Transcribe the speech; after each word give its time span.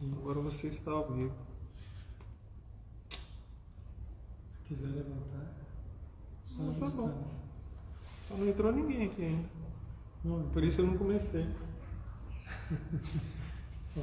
Agora 0.00 0.40
você 0.40 0.68
está 0.68 0.92
ao 0.92 1.10
vivo. 1.12 1.34
Se 3.08 3.18
quiser 4.68 4.88
levantar, 4.88 5.54
só 6.42 6.62
Não, 6.62 6.74
tá 6.74 6.86
está. 6.86 7.02
bom. 7.02 7.24
Só 8.28 8.34
não 8.36 8.48
entrou 8.48 8.72
ninguém 8.72 9.06
aqui 9.06 9.24
ainda. 9.24 9.48
Não, 10.24 10.48
Por 10.50 10.62
isso 10.62 10.80
eu 10.80 10.86
não 10.86 10.96
comecei. 10.98 11.46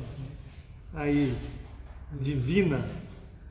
Aí, 0.94 1.38
Divina, 2.20 2.90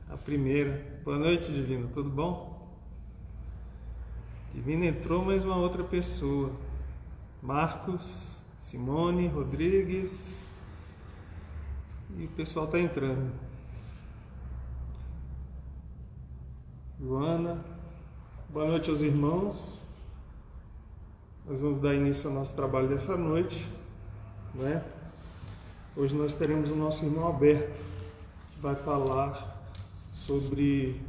a 0.09 0.17
primeira. 0.17 1.01
Boa 1.03 1.17
noite, 1.17 1.51
Divina, 1.51 1.87
tudo 1.93 2.09
bom? 2.09 2.53
Divina 4.53 4.85
entrou 4.85 5.23
mais 5.23 5.43
uma 5.43 5.55
outra 5.55 5.83
pessoa. 5.83 6.51
Marcos, 7.41 8.37
Simone, 8.59 9.27
Rodrigues. 9.27 10.49
E 12.17 12.23
o 12.23 12.29
pessoal 12.29 12.65
está 12.65 12.79
entrando. 12.79 13.29
Joana. 16.97 17.59
Boa 18.47 18.67
noite 18.67 18.89
aos 18.89 19.01
irmãos. 19.01 19.81
Nós 21.45 21.61
vamos 21.61 21.81
dar 21.81 21.93
início 21.93 22.29
ao 22.29 22.33
nosso 22.33 22.55
trabalho 22.55 22.87
dessa 22.87 23.17
noite, 23.17 23.69
né? 24.53 24.81
Hoje 25.93 26.15
nós 26.15 26.33
teremos 26.33 26.71
o 26.71 26.75
nosso 26.75 27.03
irmão 27.03 27.25
Alberto, 27.25 27.83
que 28.51 28.61
vai 28.61 28.75
falar 28.75 29.61
sobre 30.13 31.01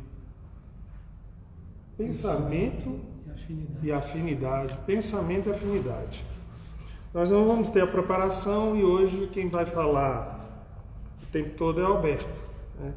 pensamento 1.97 2.99
e 3.27 3.31
afinidade. 3.31 3.87
e 3.87 3.93
afinidade. 3.93 4.79
Pensamento 4.85 5.49
e 5.49 5.53
afinidade. 5.53 6.25
Nós 7.15 7.31
não 7.31 7.47
vamos 7.47 7.71
ter 7.71 7.83
a 7.83 7.87
preparação 7.87 8.77
e 8.77 8.83
hoje 8.83 9.29
quem 9.33 9.49
vai 9.49 9.65
falar 9.65 10.36
o 11.27 11.33
tempo 11.33 11.57
todo 11.57 11.81
é 11.81 11.85
o 11.85 11.87
Alberto, 11.87 12.41
né? 12.79 12.95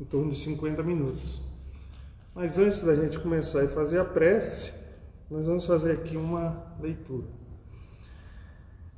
em 0.00 0.04
torno 0.04 0.30
de 0.30 0.38
50 0.38 0.82
minutos. 0.82 1.40
Mas 2.34 2.58
antes 2.58 2.82
da 2.82 2.94
gente 2.94 3.18
começar 3.18 3.64
e 3.64 3.68
fazer 3.68 4.00
a 4.00 4.04
prece, 4.04 4.72
nós 5.30 5.46
vamos 5.46 5.66
fazer 5.66 5.92
aqui 5.92 6.16
uma 6.16 6.74
leitura 6.80 7.26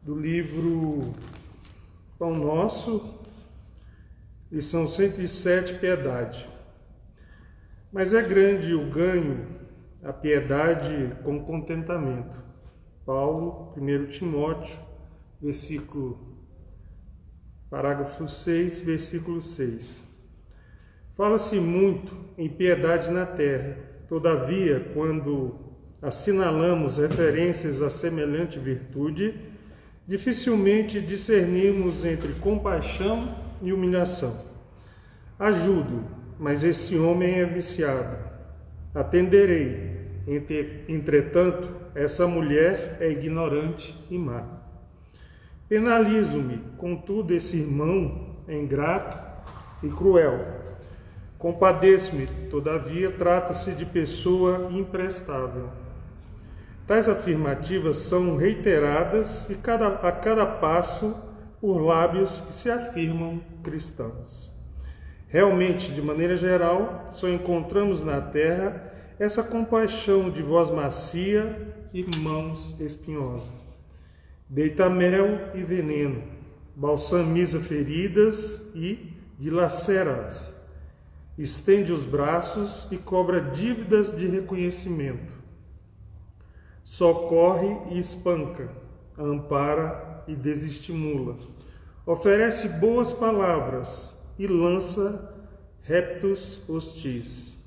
do 0.03 0.19
livro 0.19 1.13
Pão 2.19 2.35
Nosso, 2.35 3.21
lição 4.51 4.87
107, 4.87 5.75
Piedade. 5.75 6.49
Mas 7.93 8.15
é 8.15 8.23
grande 8.23 8.75
o 8.75 8.91
ganho, 8.91 9.47
a 10.03 10.13
piedade 10.13 11.17
com 11.23 11.45
contentamento. 11.45 12.37
Paulo, 13.05 13.75
1 13.77 14.07
Timóteo, 14.07 14.79
versículo, 15.41 16.32
parágrafo 17.73 18.29
6, 18.29 18.81
versículo 18.81 19.41
6. 19.41 20.05
Fala-se 21.17 21.59
muito 21.59 22.15
em 22.37 22.47
piedade 22.47 23.11
na 23.11 23.25
terra, 23.25 23.79
todavia, 24.07 24.91
quando 24.93 25.55
assinalamos 26.03 26.99
referências 26.99 27.81
a 27.81 27.89
semelhante 27.89 28.59
virtude, 28.59 29.35
dificilmente 30.07 31.01
discernimos 31.01 32.05
entre 32.05 32.35
compaixão 32.35 33.35
e 33.63 33.73
humilhação. 33.73 34.39
Ajudo, 35.39 36.05
mas 36.39 36.65
esse 36.65 36.99
homem 36.99 37.41
é 37.41 37.47
viciado. 37.47 38.19
Atenderei, 38.95 39.93
Entre- 40.29 40.85
entretanto, 40.89 41.75
essa 41.95 42.27
mulher 42.27 42.99
é 43.01 43.11
ignorante 43.11 43.99
e 44.11 44.19
má. 44.19 44.62
Penalizo-me, 45.73 46.59
contudo, 46.77 47.33
esse 47.33 47.57
irmão 47.57 48.37
ingrato 48.47 49.19
e 49.83 49.89
cruel. 49.89 50.39
Compadeço-me, 51.39 52.27
todavia, 52.51 53.11
trata-se 53.11 53.71
de 53.71 53.87
pessoa 53.87 54.69
imprestável. 54.71 55.71
Tais 56.87 57.09
afirmativas 57.09 57.97
são 57.97 58.37
reiteradas 58.37 59.49
e 59.49 59.55
cada, 59.55 59.87
a 59.87 60.13
cada 60.13 60.45
passo 60.45 61.17
por 61.59 61.79
lábios 61.79 62.43
que 62.43 62.53
se 62.53 62.71
afirmam 62.71 63.41
cristãos. 63.63 64.53
Realmente, 65.27 65.91
de 65.91 66.03
maneira 66.03 66.37
geral, 66.37 67.09
só 67.13 67.31
encontramos 67.31 68.05
na 68.05 68.21
terra 68.21 68.93
essa 69.19 69.43
compaixão 69.43 70.29
de 70.29 70.43
voz 70.43 70.69
macia 70.69 71.75
e 71.95 72.05
mãos 72.19 72.79
espinhosas. 72.79 73.62
Deita 74.53 74.91
mel 74.91 75.51
e 75.55 75.63
veneno, 75.63 76.23
balsamiza 76.77 77.59
feridas 77.59 78.63
e 78.75 79.17
dilaceras. 79.39 80.55
Estende 81.39 81.91
os 81.91 82.05
braços 82.05 82.87
e 82.91 82.99
cobra 82.99 83.41
dívidas 83.41 84.15
de 84.15 84.27
reconhecimento. 84.27 85.33
Socorre 86.85 87.95
e 87.95 87.99
espanca, 87.99 88.71
ampara 89.17 90.23
e 90.29 90.37
desestimula. 90.37 91.39
Oferece 92.05 92.69
boas 92.69 93.11
palavras 93.11 94.15
e 94.39 94.47
lança 94.47 95.35
reptos 95.81 96.61
hostis. 96.69 97.59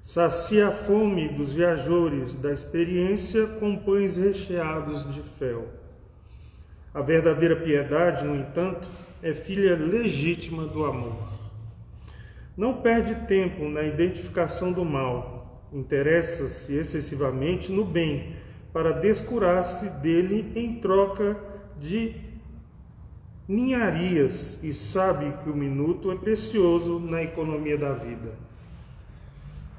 Sacia 0.00 0.68
a 0.68 0.72
fome 0.72 1.30
dos 1.30 1.50
viajores 1.50 2.36
da 2.36 2.52
experiência 2.52 3.44
com 3.44 3.76
pães 3.76 4.16
recheados 4.16 5.12
de 5.12 5.20
fel. 5.20 5.79
A 6.92 7.00
verdadeira 7.00 7.54
piedade, 7.54 8.24
no 8.24 8.34
entanto, 8.34 8.88
é 9.22 9.32
filha 9.32 9.76
legítima 9.76 10.64
do 10.64 10.84
amor. 10.84 11.16
Não 12.56 12.74
perde 12.74 13.14
tempo 13.26 13.68
na 13.68 13.82
identificação 13.82 14.72
do 14.72 14.84
mal, 14.84 15.68
interessa-se 15.72 16.74
excessivamente 16.74 17.70
no 17.70 17.84
bem, 17.84 18.34
para 18.72 18.92
descurar-se 18.92 19.88
dele 19.88 20.52
em 20.54 20.80
troca 20.80 21.36
de 21.78 22.14
ninharias 23.46 24.62
e 24.62 24.72
sabe 24.72 25.32
que 25.42 25.50
o 25.50 25.56
minuto 25.56 26.10
é 26.12 26.16
precioso 26.16 27.00
na 27.00 27.22
economia 27.22 27.76
da 27.76 27.92
vida. 27.92 28.32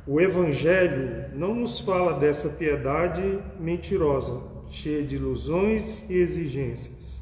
O 0.05 0.19
Evangelho 0.19 1.29
não 1.33 1.55
nos 1.55 1.79
fala 1.79 2.19
dessa 2.19 2.49
piedade 2.49 3.39
mentirosa, 3.59 4.50
cheia 4.71 5.03
de 5.03 5.15
ilusões 5.15 6.05
e 6.09 6.13
exigências. 6.13 7.21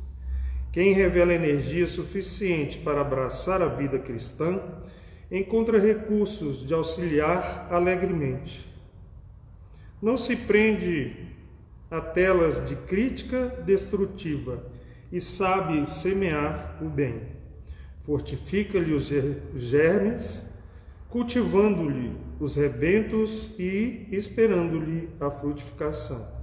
Quem 0.71 0.93
revela 0.93 1.33
energia 1.33 1.87
suficiente 1.87 2.77
para 2.77 3.01
abraçar 3.01 3.61
a 3.61 3.67
vida 3.67 3.97
cristã 3.97 4.61
encontra 5.31 5.79
recursos 5.79 6.65
de 6.65 6.73
auxiliar 6.73 7.67
alegremente. 7.71 8.67
Não 10.01 10.15
se 10.15 10.35
prende 10.35 11.15
a 11.89 11.99
telas 11.99 12.65
de 12.67 12.75
crítica 12.75 13.47
destrutiva 13.65 14.63
e 15.11 15.19
sabe 15.19 15.89
semear 15.89 16.77
o 16.81 16.85
bem. 16.85 17.21
Fortifica-lhe 18.03 18.93
os 18.93 19.11
germes, 19.55 20.43
cultivando-lhe 21.09 22.15
os 22.39 22.55
rebentos 22.55 23.51
e 23.57 24.07
esperando-lhe 24.11 25.09
a 25.19 25.29
frutificação. 25.29 26.38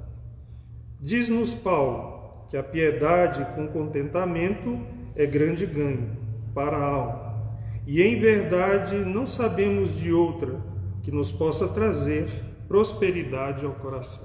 Diz-nos 1.00 1.54
Paulo 1.54 2.46
que 2.48 2.56
a 2.56 2.62
piedade 2.62 3.44
com 3.54 3.68
contentamento 3.68 4.80
é 5.14 5.26
grande 5.26 5.66
ganho 5.66 6.16
para 6.54 6.76
a 6.76 6.84
alma, 6.84 7.34
e 7.86 8.02
em 8.02 8.18
verdade 8.18 8.96
não 8.96 9.26
sabemos 9.26 9.94
de 9.96 10.12
outra 10.12 10.58
que 11.02 11.10
nos 11.10 11.30
possa 11.30 11.68
trazer 11.68 12.28
prosperidade 12.66 13.64
ao 13.64 13.72
coração. 13.72 14.24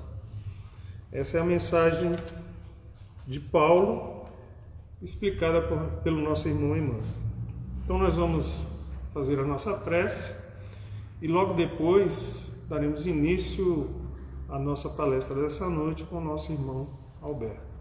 Essa 1.11 1.37
é 1.37 1.41
a 1.41 1.45
mensagem 1.45 2.13
de 3.27 3.39
Paulo, 3.39 4.25
explicada 5.01 5.61
por, 5.61 5.77
pelo 6.03 6.21
nosso 6.21 6.47
irmão 6.47 6.75
Emmanuel. 6.75 7.01
Então 7.83 7.97
nós 7.97 8.15
vamos 8.15 8.65
fazer 9.13 9.37
a 9.39 9.43
nossa 9.43 9.73
prece 9.73 10.33
e 11.21 11.27
logo 11.27 11.53
depois 11.53 12.51
daremos 12.69 13.05
início 13.05 13.89
à 14.51 14.59
nossa 14.59 14.89
palestra 14.89 15.33
dessa 15.41 15.69
noite 15.69 16.03
com 16.03 16.17
o 16.17 16.23
nosso 16.23 16.51
irmão 16.51 16.89
Alberto. 17.21 17.71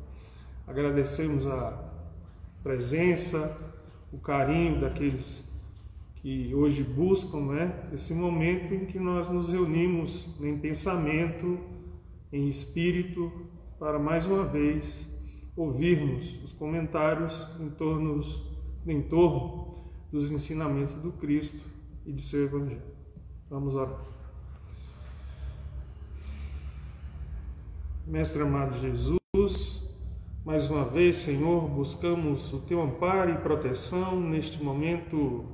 Agradecemos 0.67 1.47
a 1.47 1.77
presença, 2.63 3.59
o 4.13 4.19
carinho 4.19 4.81
daqueles 4.81 5.45
que 6.15 6.55
hoje 6.55 6.85
buscam 6.85 7.41
né, 7.47 7.89
esse 7.93 8.15
momento 8.15 8.73
em 8.73 8.87
que 8.87 9.01
nós 9.01 9.29
nos 9.29 9.51
reunimos 9.51 10.37
em 10.41 10.57
pensamento, 10.59 11.59
em 12.33 12.47
espírito, 12.49 13.33
para 13.79 13.99
mais 13.99 14.27
uma 14.27 14.45
vez 14.45 15.09
ouvirmos 15.57 16.41
os 16.45 16.53
comentários 16.53 17.49
em 17.59 17.71
torno, 17.71 18.21
em 18.87 19.03
torno 19.03 19.75
dos 20.13 20.31
ensinamentos 20.31 20.95
do 20.97 21.11
Cristo 21.13 21.65
e 22.07 22.13
de 22.13 22.23
seu 22.23 22.45
Evangelho. 22.45 22.83
Vamos 23.49 23.75
orar. 23.75 24.20
Mestre 28.11 28.43
amado 28.43 28.77
Jesus, 28.77 29.89
Mais 30.45 30.69
uma 30.69 30.85
vez, 30.85 31.19
Senhor, 31.19 31.69
buscamos 31.69 32.53
o 32.53 32.59
teu 32.59 32.83
amparo 32.83 33.31
e 33.31 33.39
proteção 33.39 34.21
neste 34.21 34.61
momento 34.61 35.45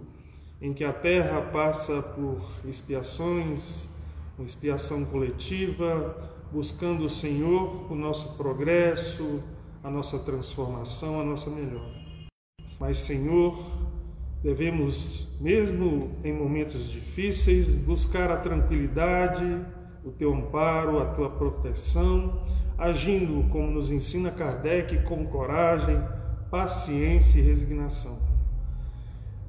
em 0.62 0.72
que 0.72 0.82
a 0.82 0.90
terra 0.90 1.42
passa 1.52 2.00
por 2.00 2.40
expiações, 2.64 3.86
uma 4.38 4.46
expiação 4.46 5.04
coletiva, 5.04 6.32
buscando, 6.50 7.10
Senhor, 7.10 7.92
o 7.92 7.94
nosso 7.94 8.38
progresso, 8.38 9.42
a 9.84 9.90
nossa 9.90 10.18
transformação, 10.20 11.20
a 11.20 11.24
nossa 11.24 11.50
melhora. 11.50 11.92
Mas, 12.80 12.96
Senhor, 12.96 13.54
devemos, 14.42 15.28
mesmo 15.38 16.16
em 16.24 16.32
momentos 16.32 16.88
difíceis, 16.88 17.76
buscar 17.76 18.30
a 18.30 18.38
tranquilidade, 18.38 19.44
o 20.06 20.12
teu 20.12 20.32
amparo, 20.32 21.02
a 21.02 21.06
tua 21.06 21.28
proteção, 21.28 22.40
agindo 22.78 23.50
como 23.50 23.72
nos 23.72 23.90
ensina 23.90 24.30
Kardec, 24.30 25.02
com 25.02 25.26
coragem, 25.26 26.00
paciência 26.48 27.40
e 27.40 27.42
resignação. 27.42 28.16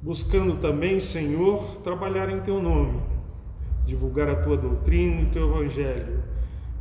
Buscando 0.02 0.56
também, 0.56 0.98
Senhor, 0.98 1.76
trabalhar 1.84 2.28
em 2.28 2.40
teu 2.40 2.60
nome, 2.60 3.00
divulgar 3.86 4.28
a 4.28 4.42
tua 4.42 4.56
doutrina 4.56 5.20
e 5.20 5.24
o 5.26 5.30
teu 5.30 5.48
evangelho, 5.48 6.24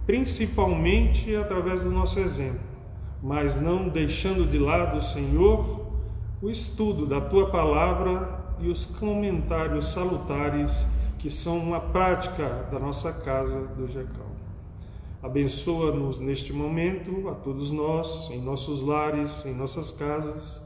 principalmente 0.08 1.36
através 1.36 1.84
do 1.84 1.92
nosso 1.92 2.20
exemplo, 2.20 2.60
mas 3.22 3.62
não 3.62 3.90
deixando 3.90 4.48
de 4.48 4.58
lado, 4.58 5.04
Senhor, 5.04 5.86
o 6.42 6.50
estudo 6.50 7.06
da 7.06 7.22
tua 7.22 7.52
palavra 7.52 8.56
e 8.60 8.70
os 8.70 8.86
comentários 8.86 9.94
salutares 9.94 10.88
que 11.18 11.30
são 11.30 11.58
uma 11.58 11.80
prática 11.80 12.68
da 12.72 12.80
nossa 12.80 13.12
casa 13.12 13.60
do 13.76 13.88
Jecal. 13.88 14.32
Abençoa-nos 15.22 16.20
neste 16.20 16.54
momento, 16.54 17.28
a 17.30 17.34
todos 17.34 17.72
nós, 17.72 18.30
em 18.30 18.42
nossos 18.42 18.82
lares, 18.82 19.46
em 19.46 19.54
nossas 19.54 19.92
casas. 19.92 20.62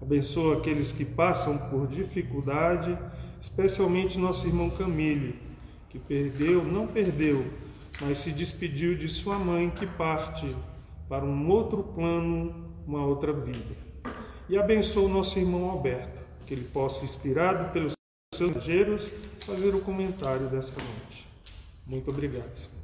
Abençoa 0.00 0.58
aqueles 0.58 0.92
que 0.92 1.04
passam 1.04 1.58
por 1.58 1.86
dificuldade, 1.86 2.96
especialmente 3.40 4.18
nosso 4.18 4.46
irmão 4.46 4.70
Camille, 4.70 5.38
que 5.88 5.98
perdeu, 5.98 6.64
não 6.64 6.86
perdeu, 6.86 7.46
mas 8.00 8.18
se 8.18 8.30
despediu 8.30 8.96
de 8.96 9.08
sua 9.08 9.38
mãe, 9.38 9.70
que 9.70 9.86
parte 9.86 10.54
para 11.08 11.24
um 11.24 11.48
outro 11.48 11.82
plano, 11.82 12.54
uma 12.86 13.04
outra 13.04 13.32
vida 13.32 13.86
e 14.48 14.56
abençoa 14.56 15.04
o 15.04 15.08
nosso 15.08 15.38
irmão 15.38 15.68
Alberto, 15.70 16.22
que 16.46 16.54
ele 16.54 16.64
possa, 16.64 17.04
inspirado 17.04 17.72
pelos 17.72 17.95
seus 18.36 18.62
fazer 19.46 19.74
o 19.74 19.80
comentário 19.80 20.48
dessa 20.48 20.72
noite. 20.72 21.26
Muito 21.86 22.10
obrigado, 22.10 22.54
Senhor. 22.56 22.76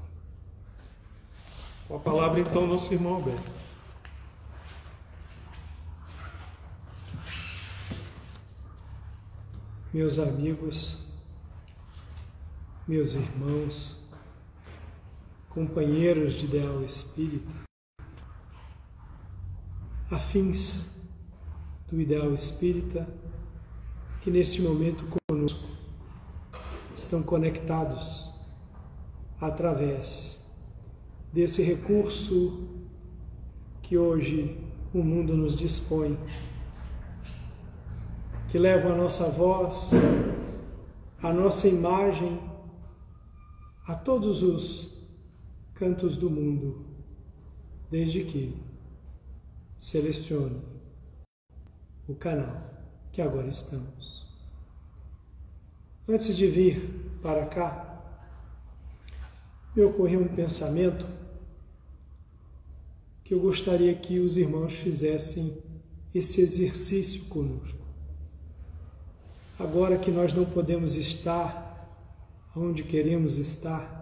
Com 1.87 1.97
a 1.97 1.99
palavra, 1.99 2.41
então, 2.41 2.67
nosso 2.67 2.93
irmão 2.93 3.15
Alberto. 3.15 3.51
Meus 9.93 10.19
amigos, 10.19 10.97
meus 12.89 13.15
irmãos, 13.15 13.95
companheiros 15.51 16.35
de 16.35 16.47
ideal 16.47 16.83
espírita, 16.83 17.55
afins 20.11 20.87
do 21.89 22.01
ideal 22.01 22.33
espírita 22.33 23.07
que 24.23 24.31
neste 24.31 24.63
momento 24.63 25.05
conosco 25.29 25.69
estão 26.95 27.25
conectados 27.25 28.33
através 29.41 30.41
desse 31.33 31.61
recurso 31.61 32.69
que 33.83 33.99
hoje 33.99 34.57
o 34.95 35.03
mundo 35.03 35.37
nos 35.37 35.57
dispõe, 35.57 36.17
que 38.49 38.59
leva 38.59 38.93
a 38.93 38.97
nossa 38.97 39.29
voz, 39.29 39.91
a 41.21 41.33
nossa 41.33 41.67
imagem 41.67 42.41
a 43.89 43.97
todos 43.97 44.41
os 44.45 45.05
cantos 45.75 46.17
do 46.17 46.31
mundo, 46.31 46.87
desde 47.91 48.23
que 48.23 48.57
selecione 49.79 50.63
o 52.07 52.15
canal 52.15 52.72
que 53.13 53.21
agora 53.21 53.49
estamos. 53.49 54.27
Antes 56.09 56.35
de 56.35 56.47
vir 56.47 57.19
para 57.23 57.47
cá, 57.47 57.89
me 59.77 59.83
ocorreu 59.83 60.21
um 60.21 60.29
pensamento 60.29 61.07
que 63.23 63.35
eu 63.35 63.41
gostaria 63.41 63.95
que 63.95 64.19
os 64.19 64.37
irmãos 64.37 64.73
fizessem 64.73 65.57
esse 66.15 66.41
exercício 66.41 67.25
conosco. 67.27 67.79
Agora 69.59 69.97
que 69.97 70.11
nós 70.11 70.33
não 70.33 70.45
podemos 70.45 70.97
estar 70.97 71.71
onde 72.55 72.83
queremos 72.83 73.39
estar, 73.39 74.01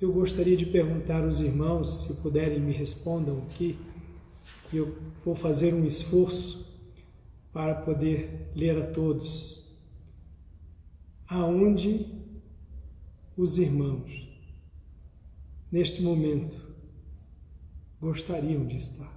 eu 0.00 0.12
gostaria 0.12 0.56
de 0.56 0.66
perguntar 0.66 1.24
aos 1.24 1.40
irmãos, 1.40 2.02
se 2.02 2.14
puderem 2.14 2.60
me 2.60 2.72
respondam 2.72 3.38
aqui, 3.38 3.78
eu 4.72 4.96
vou 5.24 5.34
fazer 5.34 5.74
um 5.74 5.84
esforço 5.84 6.64
para 7.54 7.76
poder 7.76 8.50
ler 8.56 8.76
a 8.76 8.86
todos. 8.88 9.64
Aonde 11.28 12.12
os 13.36 13.56
irmãos, 13.58 14.28
neste 15.70 16.02
momento, 16.02 16.60
gostariam 18.00 18.66
de 18.66 18.76
estar? 18.76 19.14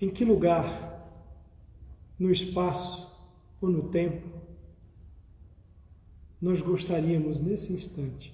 Em 0.00 0.08
que 0.08 0.24
lugar, 0.24 1.02
no 2.16 2.30
espaço 2.30 3.12
ou 3.60 3.68
no 3.68 3.88
tempo, 3.88 4.28
nós 6.40 6.62
gostaríamos 6.62 7.40
nesse 7.40 7.72
instante 7.72 8.32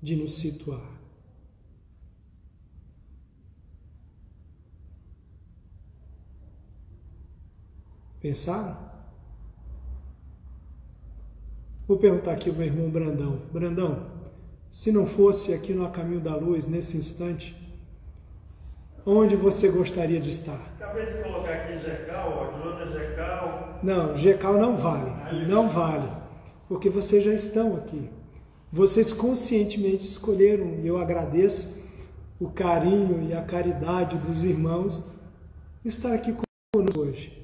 de 0.00 0.14
nos 0.14 0.34
situar? 0.34 0.99
Pensaram? 8.20 8.76
Vou 11.88 11.96
perguntar 11.96 12.32
aqui 12.32 12.48
ao 12.48 12.54
meu 12.54 12.66
irmão 12.66 12.88
Brandão. 12.88 13.42
Brandão, 13.52 14.06
se 14.70 14.92
não 14.92 15.06
fosse 15.06 15.52
aqui 15.52 15.72
no 15.72 15.90
Caminho 15.90 16.20
da 16.20 16.36
Luz, 16.36 16.66
nesse 16.66 16.96
instante, 16.96 17.56
onde 19.04 19.34
você 19.34 19.68
gostaria 19.68 20.20
de 20.20 20.30
estar? 20.30 20.60
Acabei 20.78 21.06
de 21.06 21.22
colocar 21.22 21.52
aqui 21.52 21.78
Gecal, 21.78 22.32
ó, 22.32 22.58
Joana 22.62 22.92
Gecal. 22.92 23.80
Não, 23.82 24.16
Gecal 24.16 24.54
não 24.54 24.76
vale. 24.76 25.10
Não 25.48 25.68
vale. 25.68 26.08
Porque 26.68 26.88
vocês 26.88 27.24
já 27.24 27.32
estão 27.32 27.74
aqui. 27.74 28.08
Vocês 28.70 29.12
conscientemente 29.12 30.06
escolheram, 30.06 30.76
e 30.80 30.86
eu 30.86 30.96
agradeço 30.96 31.76
o 32.38 32.48
carinho 32.48 33.28
e 33.28 33.34
a 33.34 33.42
caridade 33.42 34.16
dos 34.16 34.44
irmãos, 34.44 35.04
estar 35.84 36.12
aqui 36.14 36.32
conosco 36.72 37.00
hoje. 37.00 37.39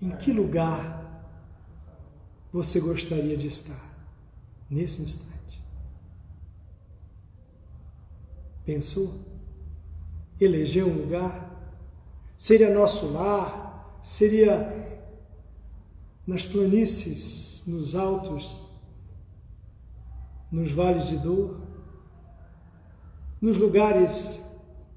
Em 0.00 0.10
que 0.10 0.32
lugar 0.32 0.98
você 2.52 2.80
gostaria 2.80 3.36
de 3.36 3.46
estar 3.46 3.84
nesse 4.70 5.02
instante? 5.02 5.62
Pensou? 8.64 9.14
Elegeu 10.40 10.86
um 10.88 11.02
lugar? 11.02 11.50
Seria 12.36 12.72
nosso 12.72 13.10
lar? 13.10 13.98
Seria 14.02 14.86
nas 16.26 16.46
planícies, 16.46 17.64
nos 17.66 17.94
altos, 17.94 18.68
nos 20.52 20.70
vales 20.70 21.08
de 21.08 21.18
dor? 21.18 21.60
Nos 23.40 23.56
lugares 23.56 24.40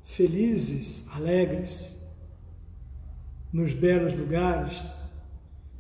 felizes, 0.04 1.04
alegres? 1.14 1.96
Nos 3.52 3.74
belos 3.74 4.18
lugares. 4.18 4.96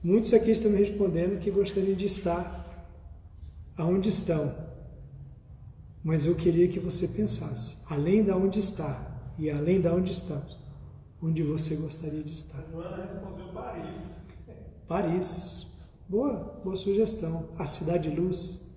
Muitos 0.03 0.33
aqui 0.33 0.51
estão 0.51 0.71
me 0.71 0.77
respondendo 0.77 1.39
que 1.39 1.51
gostariam 1.51 1.95
de 1.95 2.05
estar 2.05 2.61
aonde 3.77 4.09
estão. 4.09 4.53
Mas 6.03 6.25
eu 6.25 6.35
queria 6.35 6.67
que 6.67 6.79
você 6.79 7.07
pensasse, 7.07 7.77
além 7.87 8.23
de 8.23 8.31
onde 8.31 8.59
está 8.59 9.33
e 9.37 9.49
além 9.49 9.79
de 9.79 9.87
onde 9.87 10.11
estamos, 10.11 10.57
onde 11.21 11.43
você 11.43 11.75
gostaria 11.75 12.23
de 12.23 12.33
estar. 12.33 12.57
A 12.57 12.71
Joana 12.71 13.03
respondeu 13.03 13.47
Paris. 13.53 14.01
Paris. 14.87 15.67
Boa, 16.09 16.59
boa 16.63 16.75
sugestão. 16.75 17.49
A 17.57 17.67
cidade 17.67 18.09
de 18.09 18.19
luz. 18.19 18.67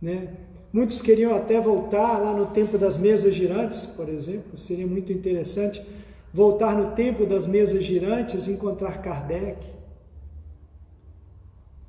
Né? 0.00 0.36
Muitos 0.72 1.02
queriam 1.02 1.36
até 1.36 1.60
voltar 1.60 2.18
lá 2.18 2.34
no 2.34 2.46
tempo 2.46 2.78
das 2.78 2.96
mesas 2.96 3.34
girantes, 3.34 3.86
por 3.86 4.08
exemplo, 4.08 4.56
seria 4.56 4.86
muito 4.86 5.12
interessante 5.12 5.84
voltar 6.32 6.76
no 6.76 6.94
tempo 6.94 7.26
das 7.26 7.46
mesas 7.46 7.84
girantes, 7.84 8.48
encontrar 8.48 9.02
Kardec, 9.02 9.70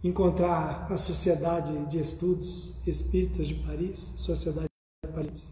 encontrar 0.03 0.91
a 0.91 0.97
Sociedade 0.97 1.85
de 1.85 1.99
Estudos 1.99 2.75
Espíritas 2.85 3.47
de 3.47 3.55
Paris, 3.55 4.13
Sociedade 4.17 4.67
de 5.05 5.11
Paris. 5.11 5.47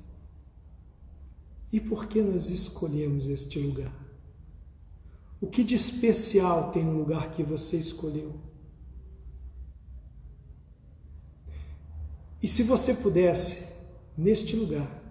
E 1.72 1.80
por 1.80 2.08
que 2.08 2.22
nós 2.22 2.50
escolhemos 2.50 3.28
este 3.28 3.60
lugar? 3.60 3.94
O 5.40 5.48
que 5.48 5.64
de 5.64 5.74
especial 5.74 6.70
tem 6.72 6.84
no 6.84 7.00
lugar 7.00 7.32
que 7.32 7.42
você 7.42 7.78
escolheu? 7.78 8.36
E 12.44 12.48
se 12.48 12.62
você 12.62 12.94
pudesse, 12.94 13.66
neste 14.18 14.56
lugar, 14.56 15.02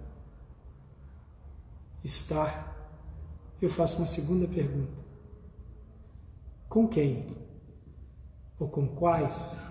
estar, 2.05 2.70
eu 3.61 3.69
faço 3.69 3.99
uma 3.99 4.07
segunda 4.07 4.47
pergunta: 4.47 4.93
com 6.69 6.87
quem? 6.89 7.37
Ou 8.59 8.69
com 8.69 8.87
quais 8.87 9.67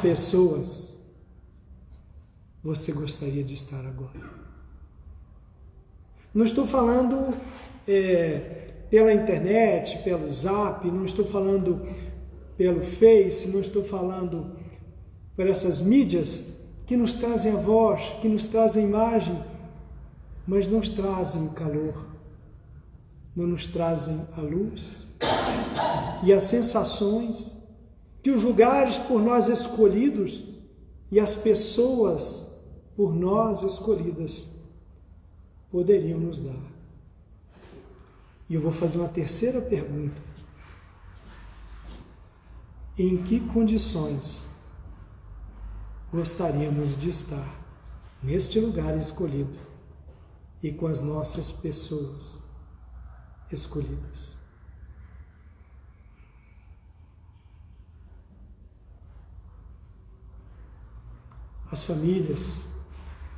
pessoas 0.00 0.98
você 2.62 2.92
gostaria 2.92 3.42
de 3.42 3.54
estar 3.54 3.84
agora? 3.86 4.42
Não 6.34 6.44
estou 6.44 6.66
falando 6.66 7.34
é, 7.86 8.72
pela 8.90 9.12
internet, 9.12 10.02
pelo 10.02 10.28
zap, 10.28 10.86
não 10.90 11.04
estou 11.04 11.24
falando 11.24 11.80
pelo 12.56 12.82
Face, 12.82 13.48
não 13.48 13.60
estou 13.60 13.82
falando 13.82 14.56
por 15.34 15.46
essas 15.46 15.80
mídias 15.80 16.46
que 16.86 16.96
nos 16.96 17.14
trazem 17.14 17.52
a 17.52 17.56
voz, 17.56 18.02
que 18.20 18.28
nos 18.28 18.46
trazem 18.46 18.84
a 18.84 18.88
imagem, 18.88 19.42
mas 20.46 20.66
nos 20.66 20.90
trazem 20.90 21.46
o 21.46 21.50
calor, 21.50 22.11
não 23.34 23.46
nos 23.46 23.66
trazem 23.66 24.26
a 24.36 24.40
luz 24.40 25.08
e 26.22 26.32
as 26.32 26.44
sensações 26.44 27.56
que 28.22 28.30
os 28.30 28.42
lugares 28.42 28.98
por 28.98 29.20
nós 29.20 29.48
escolhidos 29.48 30.44
e 31.10 31.18
as 31.18 31.34
pessoas 31.34 32.48
por 32.94 33.14
nós 33.14 33.62
escolhidas 33.62 34.48
poderiam 35.70 36.20
nos 36.20 36.40
dar. 36.40 36.72
E 38.48 38.54
eu 38.54 38.60
vou 38.60 38.72
fazer 38.72 38.98
uma 38.98 39.08
terceira 39.08 39.60
pergunta. 39.60 40.20
Em 42.98 43.16
que 43.22 43.40
condições 43.40 44.46
gostaríamos 46.12 46.96
de 46.96 47.08
estar 47.08 47.62
neste 48.22 48.60
lugar 48.60 48.96
escolhido 48.98 49.58
e 50.62 50.70
com 50.70 50.86
as 50.86 51.00
nossas 51.00 51.50
pessoas 51.50 52.41
escolhidas? 53.52 54.32
As 61.70 61.84
famílias, 61.84 62.66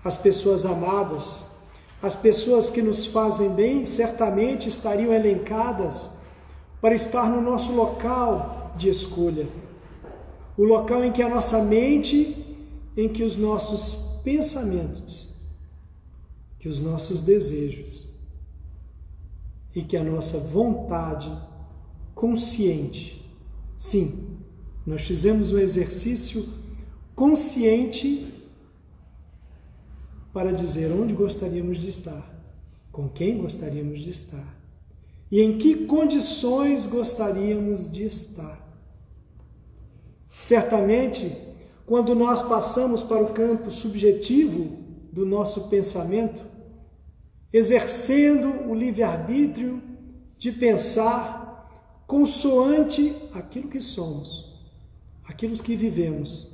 as 0.02 0.18
pessoas 0.18 0.64
amadas, 0.64 1.44
as 2.02 2.16
pessoas 2.16 2.68
que 2.68 2.82
nos 2.82 3.06
fazem 3.06 3.54
bem 3.54 3.84
certamente 3.84 4.68
estariam 4.68 5.12
elencadas 5.12 6.10
para 6.80 6.94
estar 6.94 7.30
no 7.30 7.40
nosso 7.40 7.72
local 7.72 8.74
de 8.76 8.90
escolha. 8.90 9.48
O 10.56 10.64
local 10.64 11.02
em 11.04 11.12
que 11.12 11.22
a 11.22 11.28
nossa 11.28 11.62
mente, 11.62 12.58
em 12.96 13.08
que 13.08 13.22
os 13.22 13.36
nossos 13.36 13.94
pensamentos, 14.22 15.28
que 16.58 16.68
os 16.68 16.80
nossos 16.80 17.20
desejos 17.20 18.13
e 19.74 19.82
que 19.82 19.96
a 19.96 20.04
nossa 20.04 20.38
vontade 20.38 21.30
consciente. 22.14 23.20
Sim, 23.76 24.38
nós 24.86 25.02
fizemos 25.02 25.52
um 25.52 25.58
exercício 25.58 26.48
consciente 27.14 28.32
para 30.32 30.52
dizer 30.52 30.92
onde 30.92 31.14
gostaríamos 31.14 31.78
de 31.78 31.88
estar, 31.88 32.24
com 32.90 33.08
quem 33.08 33.38
gostaríamos 33.38 34.00
de 34.00 34.10
estar 34.10 34.64
e 35.34 35.40
em 35.40 35.58
que 35.58 35.86
condições 35.86 36.86
gostaríamos 36.86 37.90
de 37.90 38.04
estar. 38.04 38.60
Certamente, 40.38 41.36
quando 41.86 42.14
nós 42.14 42.40
passamos 42.42 43.02
para 43.02 43.22
o 43.22 43.32
campo 43.32 43.70
subjetivo 43.70 44.78
do 45.12 45.26
nosso 45.26 45.62
pensamento, 45.62 46.40
exercendo 47.54 48.68
o 48.68 48.74
livre-arbítrio 48.74 49.80
de 50.36 50.50
pensar 50.50 52.02
consoante 52.04 53.14
aquilo 53.32 53.68
que 53.68 53.78
somos, 53.78 54.52
aquilo 55.24 55.56
que 55.62 55.76
vivemos, 55.76 56.50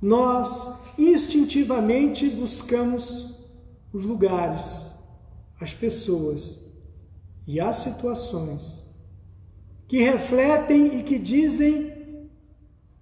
nós 0.00 0.72
instintivamente 0.96 2.30
buscamos 2.30 3.34
os 3.92 4.04
lugares, 4.04 4.92
as 5.60 5.74
pessoas 5.74 6.56
e 7.44 7.58
as 7.58 7.74
situações 7.78 8.88
que 9.88 9.98
refletem 9.98 11.00
e 11.00 11.02
que 11.02 11.18
dizem 11.18 11.92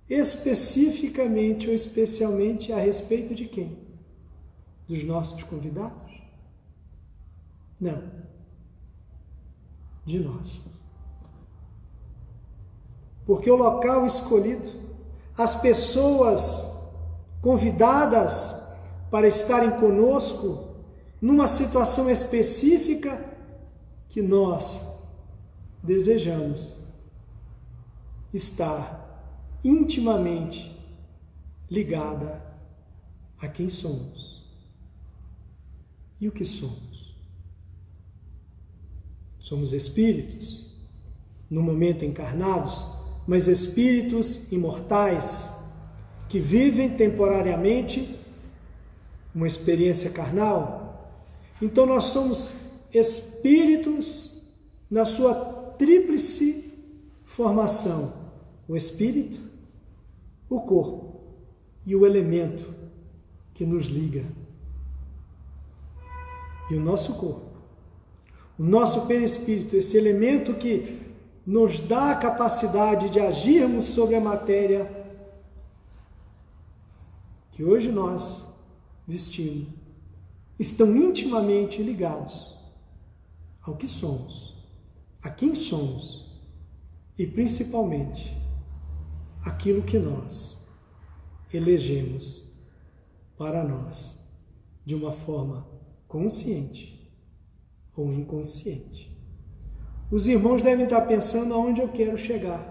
especificamente 0.09 1.69
ou 1.69 1.75
especialmente 1.75 2.73
a 2.73 2.79
respeito 2.79 3.35
de 3.35 3.45
quem? 3.45 3.77
Dos 4.89 5.05
nossos 5.05 5.43
convidados? 5.43 6.02
Não. 7.83 8.01
De 10.05 10.21
nós. 10.21 10.69
Porque 13.27 13.51
o 13.51 13.57
local 13.57 14.07
escolhido, 14.07 14.69
as 15.37 15.57
pessoas 15.57 16.65
convidadas 17.41 18.55
para 19.11 19.27
estarem 19.27 19.73
conosco 19.81 20.77
numa 21.21 21.49
situação 21.49 22.09
específica 22.09 23.21
que 24.09 24.23
nós 24.23 24.81
desejamos 25.83 26.85
estar 28.33 29.59
intimamente 29.65 30.71
ligada 31.69 32.41
a 33.41 33.49
quem 33.49 33.69
somos 33.69 34.41
e 36.21 36.29
o 36.29 36.33
que 36.33 36.45
somos. 36.45 36.92
Somos 39.53 39.75
espíritos, 39.75 40.67
no 41.51 41.63
momento 41.63 42.07
encarnados, 42.07 42.87
mas 43.27 43.49
espíritos 43.49 44.51
imortais 44.51 45.51
que 46.27 46.39
vivem 46.39 46.97
temporariamente 46.97 48.19
uma 49.35 49.47
experiência 49.47 50.09
carnal. 50.09 51.21
Então 51.61 51.85
nós 51.85 52.05
somos 52.05 52.51
espíritos 52.95 54.43
na 54.91 55.05
sua 55.05 55.35
tríplice 55.77 56.73
formação: 57.23 58.31
o 58.67 58.75
espírito, 58.75 59.39
o 60.49 60.63
corpo 60.63 61.21
e 61.85 61.95
o 61.95 62.07
elemento 62.07 62.73
que 63.53 63.67
nos 63.67 63.85
liga. 63.85 64.25
E 66.71 66.75
o 66.75 66.81
nosso 66.81 67.13
corpo, 67.13 67.52
o 68.59 68.63
nosso 68.63 69.07
perispírito, 69.07 69.77
esse 69.77 69.97
elemento 69.97 70.55
que 70.55 71.01
nos 71.45 71.81
dá 71.81 72.11
a 72.11 72.17
capacidade 72.17 73.11
de 73.11 73.19
agirmos 73.19 73.87
sobre 73.87 74.15
a 74.15 74.21
matéria 74.21 75.01
que 77.51 77.65
hoje 77.65 77.91
nós 77.91 78.47
vestimos 79.07 79.69
estão 80.59 80.97
intimamente 80.97 81.83
ligados 81.83 82.57
ao 83.61 83.77
que 83.77 83.89
somos, 83.89 84.55
a 85.21 85.29
quem 85.29 85.55
somos 85.55 86.31
e 87.19 87.27
principalmente 87.27 88.37
aquilo 89.45 89.83
que 89.83 89.99
nós 89.99 90.57
elegemos 91.53 92.43
para 93.37 93.65
nós 93.65 94.19
de 94.85 94.95
uma 94.95 95.11
forma 95.11 95.67
consciente 96.07 97.02
ou 97.97 98.13
inconsciente. 98.13 99.13
Os 100.11 100.29
irmãos 100.29 100.63
devem 100.63 100.85
estar 100.85 101.01
pensando 101.03 101.55
aonde 101.55 101.81
eu 101.81 101.89
quero 101.89 102.19
chegar. 102.19 102.71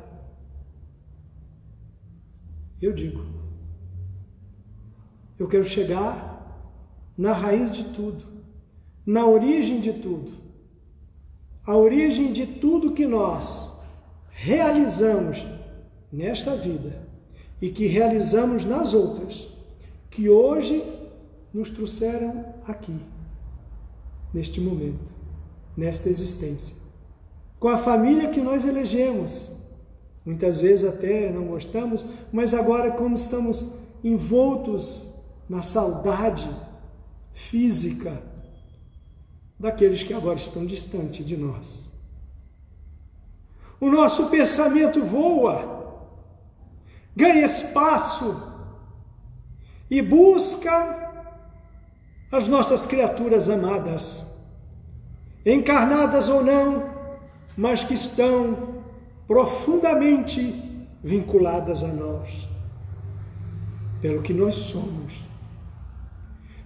Eu 2.81 2.93
digo, 2.93 3.23
eu 5.37 5.47
quero 5.47 5.65
chegar 5.65 6.31
na 7.17 7.33
raiz 7.33 7.75
de 7.75 7.83
tudo, 7.85 8.25
na 9.05 9.25
origem 9.25 9.79
de 9.79 9.93
tudo. 9.93 10.31
A 11.65 11.75
origem 11.75 12.31
de 12.31 12.45
tudo 12.45 12.93
que 12.93 13.05
nós 13.05 13.71
realizamos 14.29 15.45
nesta 16.11 16.55
vida 16.55 17.07
e 17.61 17.69
que 17.69 17.85
realizamos 17.85 18.65
nas 18.65 18.93
outras, 18.93 19.47
que 20.09 20.27
hoje 20.29 20.83
nos 21.53 21.69
trouxeram 21.69 22.45
aqui, 22.65 22.99
neste 24.33 24.59
momento, 24.59 25.13
nesta 25.75 26.09
existência. 26.09 26.75
Com 27.59 27.67
a 27.67 27.77
família 27.77 28.29
que 28.29 28.41
nós 28.41 28.65
elegemos. 28.65 29.51
Muitas 30.25 30.61
vezes 30.61 30.88
até 30.88 31.31
não 31.31 31.45
gostamos, 31.45 32.05
mas 32.31 32.53
agora, 32.53 32.91
como 32.91 33.15
estamos 33.15 33.65
envoltos 34.03 35.13
na 35.50 35.61
saudade 35.61 36.50
física 37.31 38.21
daqueles 39.59 40.03
que 40.03 40.13
agora 40.13 40.38
estão 40.38 40.65
distantes 40.65 41.25
de 41.25 41.38
nós. 41.38 41.91
O 43.79 43.89
nosso 43.89 44.27
pensamento 44.27 45.03
voa, 45.03 46.05
ganha 47.15 47.45
espaço 47.45 48.41
e 49.89 50.01
busca 50.01 51.10
as 52.31 52.47
nossas 52.47 52.85
criaturas 52.85 53.50
amadas, 53.50 54.25
encarnadas 55.45 56.29
ou 56.29 56.43
não, 56.43 56.89
mas 57.57 57.83
que 57.83 57.93
estão 57.93 58.81
profundamente 59.27 60.88
vinculadas 61.03 61.83
a 61.83 61.88
nós, 61.88 62.47
pelo 64.01 64.21
que 64.21 64.33
nós 64.33 64.55
somos, 64.55 65.25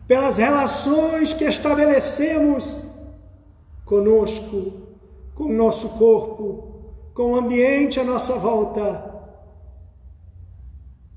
pelas 0.07 0.37
relações 0.37 1.33
que 1.33 1.45
estabelecemos 1.45 2.83
conosco, 3.83 4.73
com 5.33 5.45
o 5.45 5.53
nosso 5.53 5.89
corpo, 5.89 6.93
com 7.13 7.31
o 7.31 7.35
ambiente 7.35 7.99
à 7.99 8.03
nossa 8.03 8.35
volta 8.35 9.13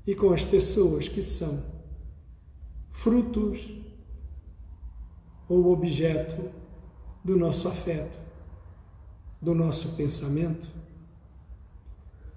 e 0.07 0.15
com 0.15 0.33
as 0.33 0.43
pessoas 0.43 1.07
que 1.07 1.21
são 1.21 1.63
frutos 2.89 3.79
ou 5.49 5.71
objeto 5.71 6.51
do 7.23 7.35
nosso 7.35 7.67
afeto, 7.67 8.17
do 9.41 9.53
nosso 9.55 9.89
pensamento. 9.89 10.67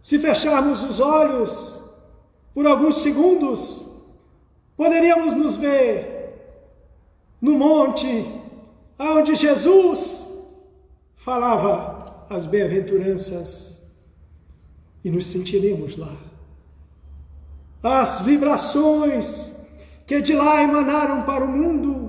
Se 0.02 0.18
fecharmos 0.18 0.82
os 0.82 0.98
olhos 0.98 1.78
por 2.52 2.66
alguns 2.66 2.96
segundos, 3.02 3.84
poderíamos 4.76 5.34
nos 5.34 5.56
ver 5.56 6.12
no 7.40 7.58
monte 7.58 8.40
onde 8.98 9.34
Jesus 9.34 10.26
falava 11.14 12.26
as 12.28 12.46
bem-aventuranças 12.46 13.82
e 15.04 15.10
nos 15.10 15.26
sentiremos 15.26 15.96
lá. 15.96 16.16
As 17.82 18.20
vibrações 18.20 19.52
que 20.06 20.20
de 20.20 20.34
lá 20.34 20.62
emanaram 20.62 21.22
para 21.22 21.44
o 21.44 21.48
mundo, 21.48 22.01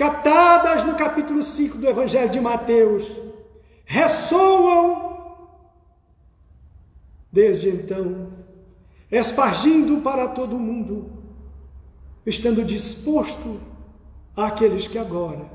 captadas 0.00 0.82
no 0.86 0.94
capítulo 0.94 1.42
5 1.42 1.76
do 1.76 1.86
Evangelho 1.86 2.30
de 2.30 2.40
Mateus, 2.40 3.20
ressoam 3.84 5.36
desde 7.30 7.68
então, 7.68 8.32
espargindo 9.10 10.00
para 10.00 10.26
todo 10.28 10.58
mundo, 10.58 11.10
estando 12.24 12.64
disposto 12.64 13.60
àqueles 14.34 14.88
que 14.88 14.96
agora, 14.96 15.50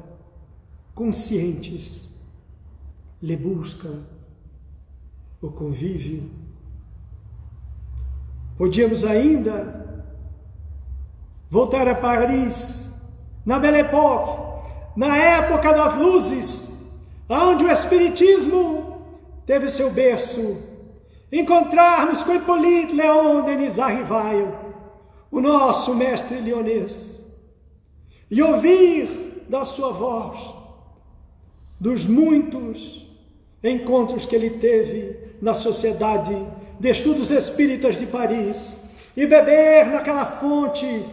conscientes, 0.94 2.08
lhe 3.20 3.36
buscam 3.36 4.04
o 5.42 5.50
convívio. 5.50 6.30
Podíamos 8.60 9.04
ainda 9.04 10.14
voltar 11.50 11.88
a 11.88 11.96
Paris, 11.96 12.88
na 13.46 13.60
Belle 13.60 13.80
Époque, 13.80 14.46
na 14.96 15.16
época 15.18 15.72
das 15.72 15.96
luzes, 15.96 16.70
onde 17.30 17.64
o 17.64 17.72
Espiritismo 17.72 19.02
teve 19.46 19.70
seu 19.70 19.92
berço, 19.92 20.58
encontrarmos 21.32 22.24
com 22.24 22.34
Hippolyte 22.34 22.96
Leon 22.96 23.44
Denis 23.44 23.78
Arrivaio, 23.78 24.56
o 25.30 25.40
nosso 25.42 25.94
mestre 25.94 26.40
leonês, 26.40 27.22
e 28.32 28.42
ouvir 28.42 29.46
da 29.48 29.64
sua 29.64 29.92
voz, 29.92 30.56
dos 31.80 32.06
muitos 32.06 33.06
encontros 33.64 34.25
que 34.25 34.36
ele 34.36 34.52
teve 34.52 35.36
na 35.42 35.54
Sociedade 35.54 36.36
de 36.79 36.90
Estudos 36.90 37.29
Espíritas 37.29 37.98
de 37.98 38.08
Paris, 38.08 38.75
e 39.16 39.25
beber 39.25 39.88
naquela 39.88 40.25
fonte 40.25 41.05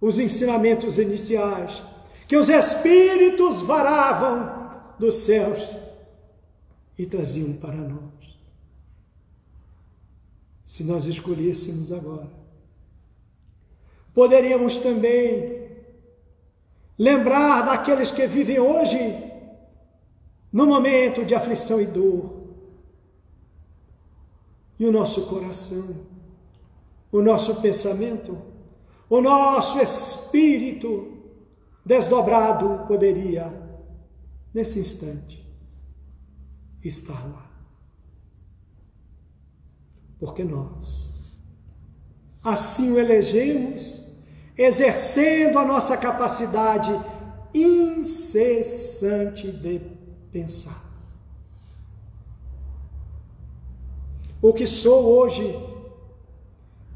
os 0.00 0.18
ensinamentos 0.18 0.98
iniciais 0.98 1.82
que 2.26 2.36
os 2.36 2.48
espíritos 2.48 3.62
varavam 3.62 4.70
dos 4.98 5.14
céus 5.14 5.60
e 6.98 7.06
traziam 7.06 7.52
para 7.54 7.76
nós. 7.76 8.38
Se 10.64 10.82
nós 10.82 11.06
escolhêssemos 11.06 11.92
agora, 11.92 12.28
poderíamos 14.12 14.76
também 14.78 15.68
lembrar 16.98 17.62
daqueles 17.62 18.10
que 18.10 18.26
vivem 18.26 18.58
hoje 18.58 18.98
no 20.52 20.66
momento 20.66 21.24
de 21.24 21.34
aflição 21.34 21.80
e 21.80 21.86
dor. 21.86 22.44
E 24.78 24.84
o 24.84 24.92
nosso 24.92 25.26
coração, 25.26 26.06
o 27.12 27.22
nosso 27.22 27.60
pensamento, 27.60 28.36
o 29.08 29.20
nosso 29.20 29.80
espírito 29.80 31.16
desdobrado 31.84 32.86
poderia, 32.88 33.52
nesse 34.52 34.80
instante, 34.80 35.46
estar 36.82 37.24
lá. 37.28 37.48
Porque 40.18 40.42
nós, 40.42 41.14
assim 42.42 42.90
o 42.90 42.98
elegemos, 42.98 44.04
exercendo 44.58 45.58
a 45.58 45.64
nossa 45.64 45.96
capacidade 45.96 46.90
incessante 47.54 49.52
de 49.52 49.80
pensar. 50.32 50.84
O 54.42 54.52
que 54.52 54.66
sou 54.66 55.04
hoje, 55.04 55.56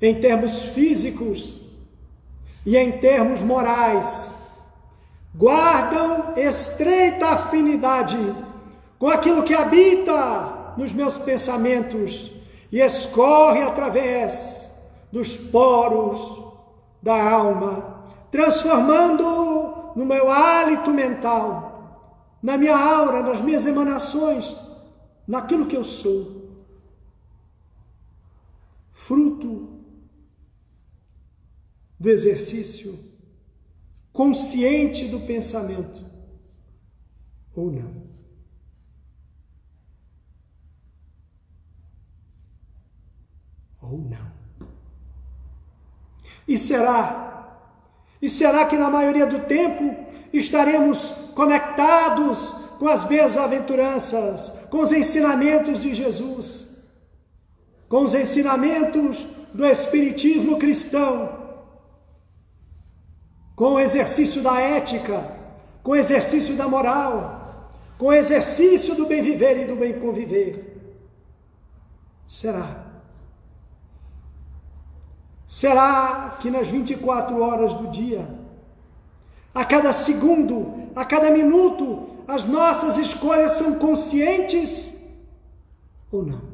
em 0.00 0.20
termos 0.20 0.62
físicos 0.62 1.59
e 2.64 2.76
em 2.76 2.92
termos 2.98 3.42
morais, 3.42 4.34
guardam 5.34 6.34
estreita 6.36 7.28
afinidade 7.28 8.18
com 8.98 9.08
aquilo 9.08 9.42
que 9.42 9.54
habita 9.54 10.74
nos 10.76 10.92
meus 10.92 11.16
pensamentos 11.16 12.30
e 12.70 12.80
escorre 12.80 13.62
através 13.62 14.70
dos 15.10 15.36
poros 15.36 16.38
da 17.02 17.30
alma, 17.30 18.04
transformando 18.30 19.92
no 19.96 20.04
meu 20.04 20.30
hálito 20.30 20.90
mental, 20.90 22.06
na 22.42 22.56
minha 22.56 22.76
aura, 22.76 23.22
nas 23.22 23.40
minhas 23.40 23.66
emanações, 23.66 24.56
naquilo 25.26 25.66
que 25.66 25.76
eu 25.76 25.84
sou. 25.84 26.40
Fruto 28.92 29.79
do 32.00 32.08
exercício 32.08 32.98
consciente 34.10 35.06
do 35.06 35.20
pensamento, 35.20 36.02
ou 37.54 37.70
não. 37.70 38.10
Ou 43.82 43.98
não. 43.98 44.32
E 46.48 46.56
será? 46.56 47.68
E 48.20 48.28
será 48.30 48.64
que 48.64 48.78
na 48.78 48.90
maioria 48.90 49.26
do 49.26 49.40
tempo 49.40 49.94
estaremos 50.32 51.10
conectados 51.34 52.50
com 52.78 52.88
as 52.88 53.04
bem-aventuranças, 53.04 54.48
com 54.70 54.78
os 54.78 54.90
ensinamentos 54.90 55.82
de 55.82 55.94
Jesus, 55.94 56.68
com 57.90 58.04
os 58.04 58.14
ensinamentos 58.14 59.26
do 59.52 59.66
Espiritismo 59.66 60.58
cristão, 60.58 61.39
com 63.60 63.74
o 63.74 63.78
exercício 63.78 64.40
da 64.40 64.58
ética, 64.58 65.36
com 65.82 65.90
o 65.90 65.96
exercício 65.96 66.56
da 66.56 66.66
moral, 66.66 67.72
com 67.98 68.06
o 68.06 68.12
exercício 68.14 68.94
do 68.94 69.04
bem 69.04 69.20
viver 69.20 69.54
e 69.58 69.66
do 69.66 69.76
bem 69.76 69.92
conviver? 70.00 70.80
Será? 72.26 72.86
Será 75.46 76.38
que 76.40 76.50
nas 76.50 76.68
24 76.68 77.38
horas 77.42 77.74
do 77.74 77.88
dia, 77.88 78.26
a 79.54 79.62
cada 79.62 79.92
segundo, 79.92 80.88
a 80.96 81.04
cada 81.04 81.30
minuto, 81.30 82.08
as 82.26 82.46
nossas 82.46 82.96
escolhas 82.96 83.58
são 83.58 83.74
conscientes 83.74 84.98
ou 86.10 86.24
não? 86.24 86.49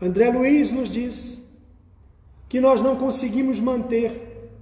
André 0.00 0.30
Luiz 0.30 0.72
nos 0.72 0.88
diz 0.88 1.48
que 2.48 2.60
nós 2.60 2.80
não 2.80 2.96
conseguimos 2.96 3.58
manter 3.58 4.52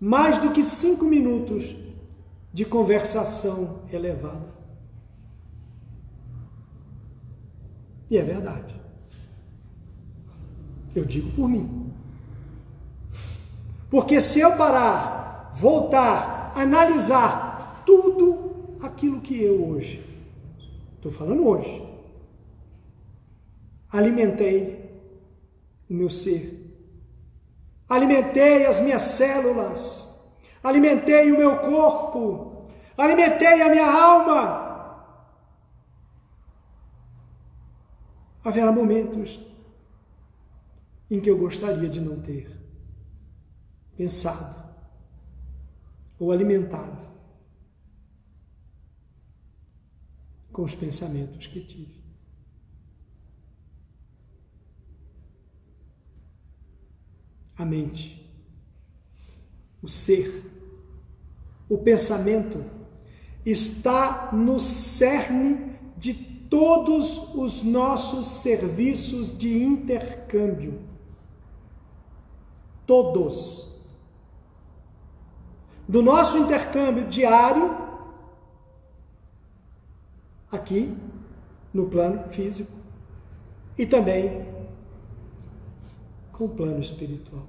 mais 0.00 0.38
do 0.38 0.50
que 0.50 0.64
cinco 0.64 1.04
minutos 1.04 1.76
de 2.52 2.64
conversação 2.64 3.82
elevada. 3.92 4.52
E 8.10 8.18
é 8.18 8.22
verdade. 8.22 8.74
Eu 10.94 11.04
digo 11.04 11.30
por 11.30 11.48
mim. 11.48 11.90
Porque 13.88 14.20
se 14.20 14.40
eu 14.40 14.56
parar, 14.56 15.52
voltar, 15.54 16.52
analisar 16.56 17.82
tudo 17.86 18.76
aquilo 18.82 19.20
que 19.20 19.40
eu 19.40 19.68
hoje, 19.68 20.04
estou 20.96 21.12
falando 21.12 21.46
hoje, 21.46 21.91
alimentei 23.92 24.90
o 25.88 25.92
meu 25.92 26.08
ser, 26.08 26.60
alimentei 27.88 28.64
as 28.64 28.80
minhas 28.80 29.02
células, 29.02 30.08
alimentei 30.62 31.30
o 31.30 31.36
meu 31.36 31.58
corpo, 31.58 32.70
alimentei 32.96 33.60
a 33.60 33.68
minha 33.68 33.86
alma. 33.86 34.62
Haverá 38.42 38.72
momentos 38.72 39.38
em 41.08 41.20
que 41.20 41.30
eu 41.30 41.38
gostaria 41.38 41.88
de 41.88 42.00
não 42.00 42.20
ter 42.20 42.50
pensado 43.96 44.56
ou 46.18 46.32
alimentado 46.32 47.12
com 50.50 50.62
os 50.62 50.74
pensamentos 50.74 51.46
que 51.46 51.60
tive. 51.60 52.01
A 57.56 57.64
mente, 57.64 58.20
o 59.82 59.88
ser, 59.88 60.50
o 61.68 61.78
pensamento 61.78 62.64
está 63.44 64.30
no 64.32 64.58
cerne 64.58 65.76
de 65.96 66.14
todos 66.14 67.34
os 67.34 67.62
nossos 67.62 68.26
serviços 68.42 69.36
de 69.36 69.62
intercâmbio 69.62 70.92
todos. 72.86 73.72
Do 75.88 76.02
nosso 76.02 76.38
intercâmbio 76.38 77.06
diário, 77.08 77.76
aqui 80.50 80.94
no 81.72 81.86
plano 81.86 82.28
físico, 82.28 82.70
e 83.76 83.86
também 83.86 84.46
com 86.32 86.44
o 86.44 86.48
plano 86.48 86.80
espiritual. 86.80 87.44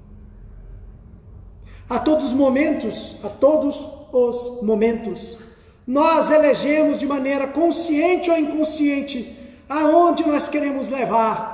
A 1.89 1.99
todos 1.99 2.25
os 2.25 2.33
momentos, 2.33 3.15
a 3.23 3.29
todos 3.29 3.87
os 4.11 4.61
momentos, 4.61 5.37
nós 5.85 6.31
elegemos 6.31 6.99
de 6.99 7.05
maneira 7.05 7.47
consciente 7.47 8.31
ou 8.31 8.37
inconsciente 8.37 9.37
aonde 9.67 10.25
nós 10.25 10.47
queremos 10.47 10.87
levar 10.87 11.53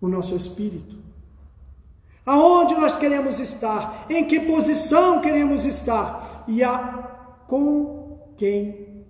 o 0.00 0.08
nosso 0.08 0.34
espírito. 0.34 0.96
Aonde 2.26 2.74
nós 2.74 2.96
queremos 2.96 3.38
estar? 3.38 4.06
Em 4.08 4.24
que 4.24 4.40
posição 4.40 5.20
queremos 5.20 5.64
estar? 5.64 6.44
E 6.48 6.62
a 6.62 6.78
com 7.46 8.18
quem 8.36 9.04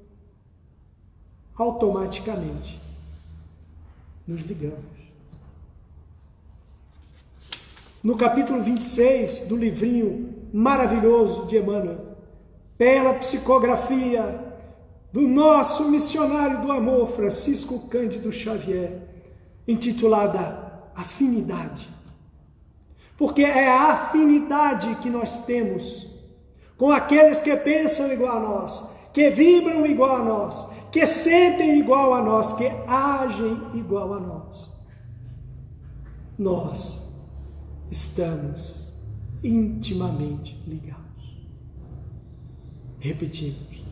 automaticamente 1.57 2.81
nos 4.27 4.43
ligamos. 4.43 4.94
No 8.05 8.17
capítulo 8.17 8.61
26 8.61 9.49
do 9.49 9.57
livrinho 9.57 10.33
maravilhoso 10.53 11.47
de 11.47 11.57
Emmanuel, 11.57 12.17
pela 12.79 13.15
psicografia 13.15 14.55
do 15.13 15.23
nosso 15.23 15.91
missionário 15.91 16.61
do 16.61 16.71
amor, 16.71 17.09
Francisco 17.13 17.89
Cândido 17.89 18.31
Xavier, 18.31 19.01
intitulada 19.67 20.63
Afinidade 20.95 21.95
porque 23.17 23.43
é 23.43 23.69
a 23.69 23.93
afinidade 23.93 24.97
que 24.97 25.09
nós 25.09 25.41
temos 25.41 26.09
com 26.77 26.91
aqueles 26.91 27.41
que 27.41 27.55
pensam 27.57 28.13
igual 28.13 28.37
a 28.37 28.41
nós, 28.41 28.85
que 29.13 29.31
vibram 29.31 29.87
igual 29.87 30.17
a 30.17 30.25
nós, 30.25 30.69
que 30.91 31.07
sentem 31.07 31.79
igual 31.79 32.13
a 32.13 32.21
nós, 32.21 32.53
que 32.53 32.67
agem 32.87 33.61
igual 33.75 34.15
a 34.15 34.21
nós. 34.21 34.69
Nós 36.37 37.04
estamos 37.95 38.93
intimamente 39.41 40.61
ligados. 40.67 41.47
Repetimos, 42.99 43.85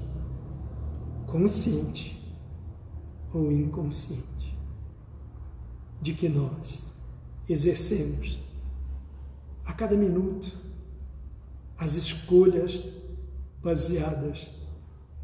consciente 1.29 2.21
ou 3.33 3.53
inconsciente, 3.53 4.59
de 6.01 6.15
que 6.15 6.29
nós 6.29 6.91
exercemos 7.49 8.43
a 9.65 9.73
cada 9.73 9.97
minuto 9.97 10.51
as 11.79 11.95
escolhas 11.95 12.89
baseadas 13.63 14.51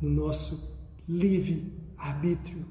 no 0.01 0.09
nosso 0.09 0.79
livre 1.09 1.77
arbítrio. 1.97 2.65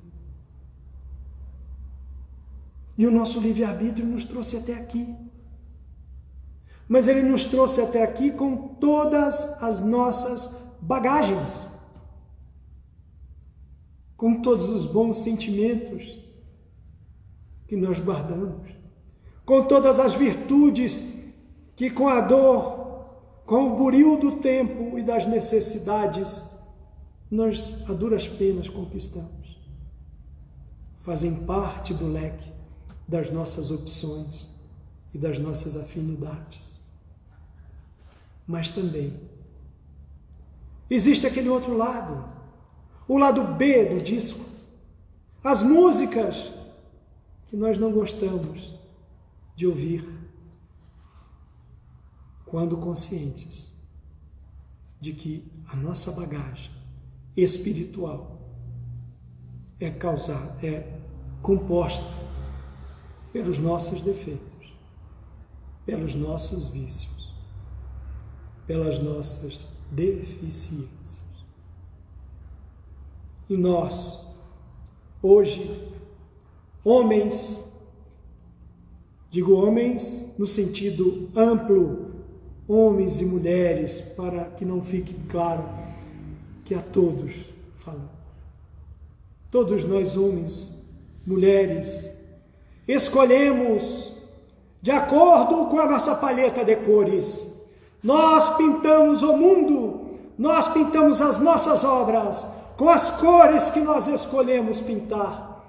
E 2.97 3.05
o 3.05 3.11
nosso 3.11 3.41
livre 3.41 3.65
arbítrio 3.65 4.07
nos 4.07 4.23
trouxe 4.23 4.55
até 4.55 4.73
aqui. 4.73 5.26
Mas 6.87 7.07
ele 7.07 7.21
nos 7.21 7.43
trouxe 7.43 7.81
até 7.81 8.01
aqui 8.01 8.31
com 8.31 8.75
todas 8.75 9.43
as 9.61 9.79
nossas 9.79 10.55
bagagens, 10.81 11.67
com 14.15 14.41
todos 14.41 14.69
os 14.69 14.85
bons 14.85 15.17
sentimentos 15.17 16.17
que 17.67 17.75
nós 17.75 17.99
guardamos, 17.99 18.69
com 19.45 19.65
todas 19.65 19.99
as 19.99 20.13
virtudes 20.13 21.03
que 21.75 21.91
com 21.91 22.07
a 22.07 22.21
dor, 22.21 22.77
com 23.45 23.67
o 23.67 23.75
buril 23.75 24.17
do 24.17 24.37
tempo 24.37 24.97
e 24.97 25.03
das 25.03 25.27
necessidades, 25.27 26.43
nós 27.29 27.83
a 27.89 27.93
duras 27.93 28.27
penas 28.27 28.69
conquistamos. 28.69 29.61
Fazem 31.01 31.35
parte 31.35 31.93
do 31.93 32.07
leque 32.07 32.51
das 33.07 33.29
nossas 33.29 33.71
opções 33.71 34.49
e 35.13 35.17
das 35.17 35.39
nossas 35.39 35.77
afinidades. 35.77 36.76
Mas 38.47 38.71
também. 38.71 39.19
Existe 40.89 41.27
aquele 41.27 41.49
outro 41.49 41.75
lado, 41.75 42.23
o 43.07 43.17
lado 43.17 43.43
B 43.43 43.85
do 43.85 44.01
disco, 44.01 44.45
as 45.43 45.61
músicas 45.61 46.51
que 47.47 47.55
nós 47.55 47.77
não 47.77 47.91
gostamos 47.91 48.77
de 49.55 49.67
ouvir 49.67 50.07
quando 52.45 52.77
conscientes 52.77 53.73
de 54.99 55.13
que 55.13 55.51
a 55.67 55.75
nossa 55.75 56.11
bagagem 56.11 56.71
espiritual 57.35 58.39
é 59.79 59.91
causada, 59.91 60.57
é 60.65 60.99
composta 61.41 62.07
pelos 63.31 63.59
nossos 63.59 64.01
defeitos, 64.01 64.73
pelos 65.85 66.15
nossos 66.15 66.67
vícios, 66.67 67.16
pelas 68.67 68.99
nossas 68.99 69.67
deficiências. 69.89 71.21
E 73.49 73.55
nós, 73.57 74.27
hoje, 75.23 75.89
homens, 76.83 77.63
digo 79.31 79.53
homens 79.53 80.25
no 80.37 80.45
sentido 80.45 81.29
amplo 81.33 82.07
homens 82.67 83.21
e 83.21 83.25
mulheres, 83.25 84.01
para 84.01 84.45
que 84.45 84.65
não 84.65 84.83
fique 84.83 85.13
claro 85.29 85.63
que 86.65 86.75
a 86.75 86.81
todos 86.81 87.33
falamos. 87.75 88.11
Todos 89.49 89.85
nós, 89.85 90.17
homens, 90.17 90.85
mulheres, 91.25 92.11
escolhemos 92.85 94.11
de 94.81 94.91
acordo 94.91 95.67
com 95.67 95.79
a 95.79 95.89
nossa 95.89 96.13
paleta 96.15 96.65
de 96.65 96.75
cores. 96.75 97.56
Nós 98.03 98.55
pintamos 98.57 99.21
o 99.21 99.35
mundo, 99.35 100.19
nós 100.37 100.67
pintamos 100.67 101.19
as 101.21 101.39
nossas 101.39 101.83
obras 101.83 102.45
com 102.77 102.89
as 102.89 103.09
cores 103.09 103.69
que 103.71 103.79
nós 103.79 104.07
escolhemos 104.07 104.81
pintar, 104.81 105.65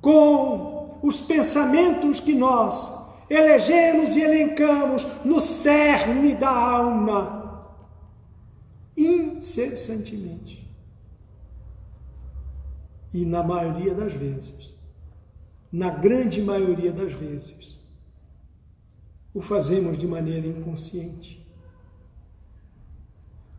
com 0.00 0.98
os 1.02 1.20
pensamentos 1.20 2.20
que 2.20 2.34
nós 2.34 2.92
elegemos 3.28 4.14
e 4.14 4.20
elencamos 4.20 5.06
no 5.24 5.40
cerne 5.40 6.34
da 6.34 6.50
alma, 6.50 7.66
incessantemente. 8.94 10.62
E 13.14 13.24
na 13.24 13.42
maioria 13.42 13.94
das 13.94 14.12
vezes, 14.12 14.76
na 15.70 15.88
grande 15.88 16.42
maioria 16.42 16.92
das 16.92 17.14
vezes, 17.14 17.80
o 19.34 19.40
fazemos 19.40 19.96
de 19.96 20.06
maneira 20.06 20.46
inconsciente, 20.46 21.41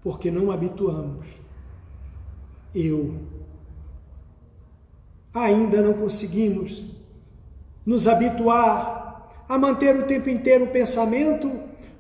porque 0.04 0.30
não 0.30 0.52
habituamos. 0.52 1.26
Eu. 2.76 3.16
Ainda 5.34 5.82
não 5.82 5.94
conseguimos 5.94 6.92
nos 7.86 8.08
habituar 8.08 9.32
a 9.48 9.58
manter 9.58 9.96
o 9.96 10.04
tempo 10.04 10.30
inteiro 10.30 10.66
o 10.66 10.72
pensamento 10.72 11.52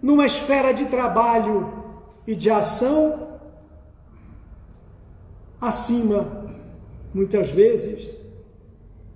numa 0.01 0.25
esfera 0.25 0.73
de 0.73 0.85
trabalho 0.85 1.83
e 2.27 2.35
de 2.35 2.49
ação 2.49 3.39
acima, 5.59 6.45
muitas 7.13 7.49
vezes, 7.49 8.17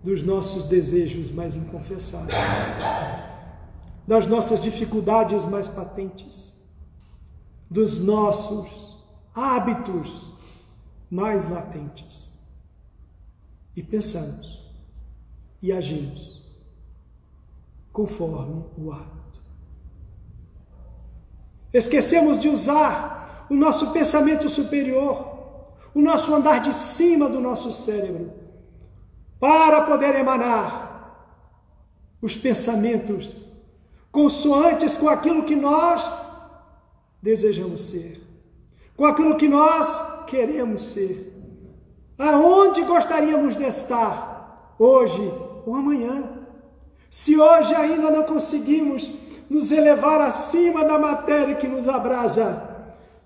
dos 0.02 0.24
nossos 0.24 0.64
desejos 0.64 1.30
mais 1.30 1.56
inconfessáveis, 1.56 2.34
das 4.08 4.26
nossas 4.26 4.62
dificuldades 4.62 5.46
mais 5.46 5.68
patentes, 5.68 6.57
dos 7.70 8.00
nossos 8.00 8.98
hábitos 9.34 10.34
mais 11.10 11.50
latentes. 11.50 12.38
E 13.76 13.84
pensamos 13.84 14.60
e 15.62 15.72
agimos 15.72 16.46
conforme 17.92 18.64
o 18.78 18.92
hábito. 18.92 19.42
Esquecemos 21.74 22.40
de 22.40 22.50
usar 22.50 23.48
o 23.50 23.56
nosso 23.56 23.92
pensamento 23.92 24.50
superior, 24.50 25.74
o 25.94 26.02
nosso 26.02 26.34
andar 26.34 26.60
de 26.60 26.74
cima 26.74 27.30
do 27.30 27.40
nosso 27.40 27.72
cérebro, 27.72 28.34
para 29.40 29.82
poder 29.82 30.16
emanar 30.16 30.88
os 32.22 32.36
pensamentos 32.36 33.42
consoantes 34.12 34.96
com 34.96 35.08
aquilo 35.08 35.44
que 35.44 35.56
nós 35.56 36.10
desejamos 37.22 37.82
ser, 37.82 38.22
com 38.96 39.06
aquilo 39.06 39.36
que 39.36 39.48
nós 39.48 40.26
queremos 40.26 40.92
ser, 40.92 41.34
aonde 42.18 42.84
gostaríamos 42.84 43.56
de 43.56 43.64
estar? 43.64 44.76
Hoje 44.80 45.34
ou 45.66 45.76
amanhã. 45.76 46.24
Se 47.10 47.40
hoje 47.40 47.74
ainda 47.74 48.12
não 48.12 48.24
conseguimos 48.24 49.10
nos 49.50 49.72
elevar 49.72 50.22
acima 50.22 50.84
da 50.84 51.00
matéria 51.00 51.56
que 51.56 51.68
nos 51.68 51.88
abrasa, 51.88 52.64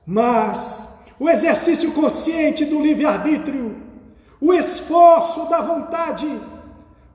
mas 0.05 0.87
o 1.19 1.29
exercício 1.29 1.91
consciente 1.91 2.63
do 2.65 2.81
livre-arbítrio, 2.81 3.75
o 4.39 4.53
esforço 4.53 5.49
da 5.49 5.61
vontade, 5.61 6.41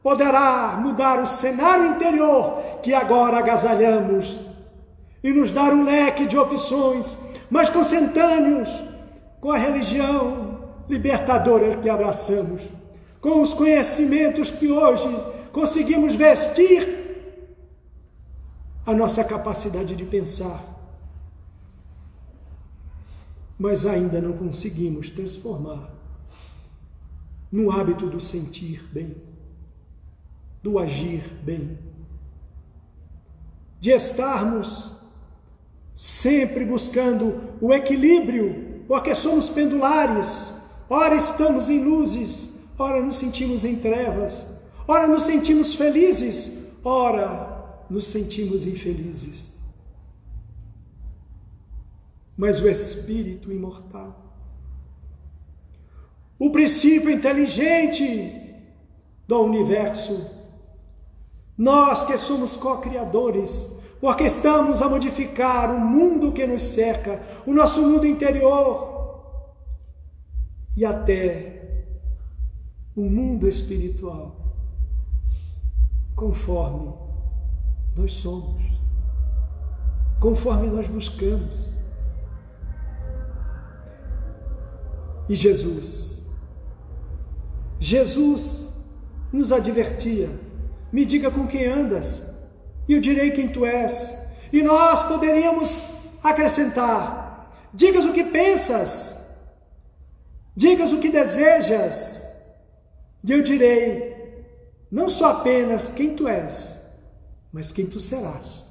poderá 0.03 0.79
mudar 0.81 1.21
o 1.21 1.27
cenário 1.27 1.87
interior 1.87 2.61
que 2.83 2.95
agora 2.95 3.39
agasalhamos 3.39 4.41
e 5.27 5.33
nos 5.33 5.51
dar 5.51 5.75
um 5.75 5.83
leque 5.83 6.25
de 6.25 6.39
opções 6.39 7.19
mais 7.51 7.69
consentâneos 7.69 8.71
com 9.41 9.51
a 9.51 9.59
religião 9.59 10.71
libertadora 10.89 11.77
que 11.79 11.91
abraçamos, 11.91 12.63
com 13.21 13.43
os 13.43 13.53
conhecimentos 13.53 14.53
que 14.53 14.71
hoje 14.71 15.09
conseguimos 15.53 16.15
vestir 16.15 17.43
a 18.87 18.95
nossa 18.95 19.25
capacidade 19.25 19.97
de 19.97 20.05
pensar. 20.05 20.63
Mas 23.59 23.85
ainda 23.85 24.21
não 24.21 24.33
conseguimos 24.33 25.11
transformar 25.11 25.91
no 27.51 27.73
hábito 27.73 28.07
do 28.07 28.21
sentir 28.21 28.89
bem, 28.93 29.17
do 30.63 30.79
agir 30.79 31.25
bem, 31.43 31.77
de 33.81 33.91
estarmos 33.91 34.96
sempre 35.97 36.63
buscando 36.67 37.55
o 37.59 37.73
equilíbrio, 37.73 38.85
porque 38.87 39.15
somos 39.15 39.49
pendulares. 39.49 40.53
Ora 40.91 41.17
estamos 41.17 41.71
em 41.71 41.83
luzes, 41.83 42.51
ora 42.79 43.01
nos 43.01 43.17
sentimos 43.17 43.65
em 43.65 43.77
trevas, 43.77 44.47
ora 44.87 45.09
nos 45.09 45.23
sentimos 45.23 45.75
felizes, 45.75 46.53
ora 46.85 47.81
nos 47.89 48.05
sentimos 48.09 48.67
infelizes. 48.67 49.57
Mas 52.37 52.61
o 52.61 52.69
Espírito 52.69 53.51
imortal, 53.51 54.23
o 56.39 56.51
princípio 56.51 57.11
inteligente 57.11 58.55
do 59.27 59.41
universo, 59.41 60.31
nós 61.57 62.05
que 62.05 62.19
somos 62.19 62.55
co-criadores, 62.55 63.67
porque 64.01 64.25
estamos 64.25 64.83
a 64.83 64.89
modificar 64.89 65.75
o 65.75 65.81
mundo 65.81 66.33
que 66.33 66.47
nos 66.47 66.63
cerca, 66.63 67.21
o 67.47 67.53
nosso 67.53 67.83
mundo 67.83 68.07
interior 68.07 68.95
e 70.77 70.85
até 70.85 71.87
o 72.95 73.03
mundo 73.03 73.49
espiritual, 73.49 74.37
conforme 76.15 76.93
nós 77.97 78.13
somos, 78.13 78.63
conforme 80.21 80.69
nós 80.69 80.87
buscamos. 80.87 81.75
E 85.29 85.35
Jesus, 85.35 86.31
Jesus 87.81 88.73
nos 89.33 89.53
advertia: 89.53 90.31
me 90.93 91.05
diga 91.05 91.31
com 91.31 91.47
quem 91.47 91.67
andas 91.67 92.36
e 92.89 92.93
eu 92.95 93.01
direi 93.01 93.31
quem 93.31 93.49
tu 93.49 93.65
és. 93.65 94.17
E 94.53 94.63
nós 94.63 95.03
poderíamos 95.03 95.85
acrescentar: 96.23 97.69
digas 97.73 98.05
o 98.05 98.13
que 98.13 98.25
pensas, 98.25 99.17
digas 100.55 100.93
o 100.93 100.99
que 100.99 101.11
desejas, 101.11 102.25
e 103.25 103.33
eu 103.33 103.43
direi 103.43 104.17
não 104.91 105.09
só 105.09 105.33
apenas 105.33 105.89
quem 105.89 106.15
tu 106.15 106.29
és, 106.29 106.81
mas 107.53 107.73
quem 107.73 107.87
tu 107.87 107.99
serás. 107.99 108.65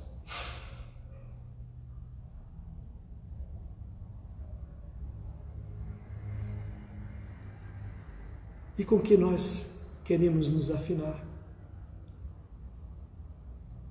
E 8.78 8.84
com 8.84 9.00
que 9.00 9.16
nós 9.16 9.66
queremos 10.04 10.50
nos 10.50 10.70
afinar? 10.70 11.35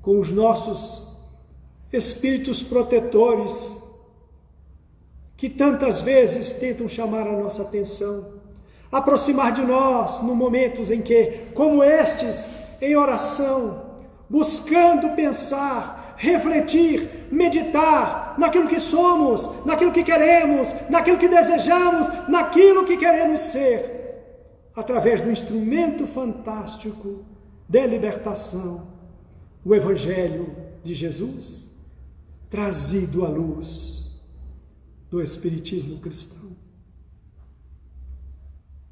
Com 0.04 0.20
os 0.20 0.30
nossos 0.30 1.02
espíritos 1.90 2.62
protetores, 2.62 3.82
que 5.34 5.48
tantas 5.48 6.02
vezes 6.02 6.52
tentam 6.52 6.86
chamar 6.86 7.26
a 7.26 7.32
nossa 7.32 7.62
atenção, 7.62 8.34
aproximar 8.92 9.52
de 9.52 9.62
nós 9.62 10.22
no 10.22 10.34
momentos 10.34 10.90
em 10.90 11.00
que, 11.00 11.48
como 11.54 11.82
estes, 11.82 12.50
em 12.80 12.94
oração, 12.94 13.82
buscando 14.28 15.10
pensar, 15.16 16.14
refletir, 16.18 17.26
meditar 17.30 18.34
naquilo 18.38 18.68
que 18.68 18.78
somos, 18.78 19.48
naquilo 19.64 19.90
que 19.90 20.04
queremos, 20.04 20.68
naquilo 20.90 21.16
que 21.16 21.28
desejamos, 21.28 22.08
naquilo 22.28 22.84
que 22.84 22.96
queremos 22.98 23.40
ser, 23.40 24.68
através 24.76 25.22
do 25.22 25.30
instrumento 25.30 26.06
fantástico 26.06 27.24
de 27.66 27.86
libertação 27.86 28.93
o 29.64 29.74
Evangelho 29.74 30.54
de 30.82 30.92
Jesus, 30.92 31.70
trazido 32.50 33.24
à 33.24 33.28
luz 33.28 34.20
do 35.10 35.22
Espiritismo 35.22 35.98
cristão. 36.00 36.54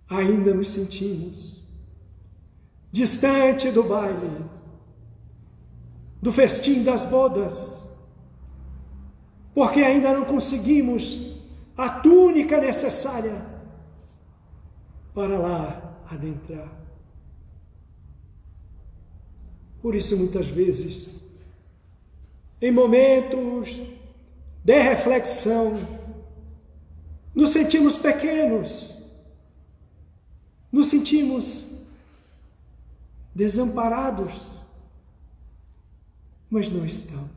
Ainda 0.09 0.55
nos 0.55 0.69
sentimos 0.69 1.63
distante 2.91 3.71
do 3.71 3.83
baile, 3.83 4.45
do 6.21 6.33
festim 6.33 6.83
das 6.83 7.05
bodas, 7.05 7.89
porque 9.55 9.81
ainda 9.81 10.13
não 10.13 10.25
conseguimos 10.25 11.21
a 11.77 11.89
túnica 11.89 12.61
necessária 12.61 13.45
para 15.15 15.39
lá 15.39 16.05
adentrar. 16.11 16.82
Por 19.83 19.97
isso, 19.97 20.17
muitas 20.17 20.47
vezes, 20.47 21.21
em 22.61 22.71
momentos 22.71 23.83
de 24.65 24.81
reflexão, 24.81 25.77
nos 27.35 27.51
sentimos 27.51 27.99
pequenos, 27.99 28.97
nos 30.71 30.87
sentimos 30.87 31.67
desamparados, 33.35 34.53
mas 36.49 36.71
não 36.71 36.87
estamos. 36.87 37.31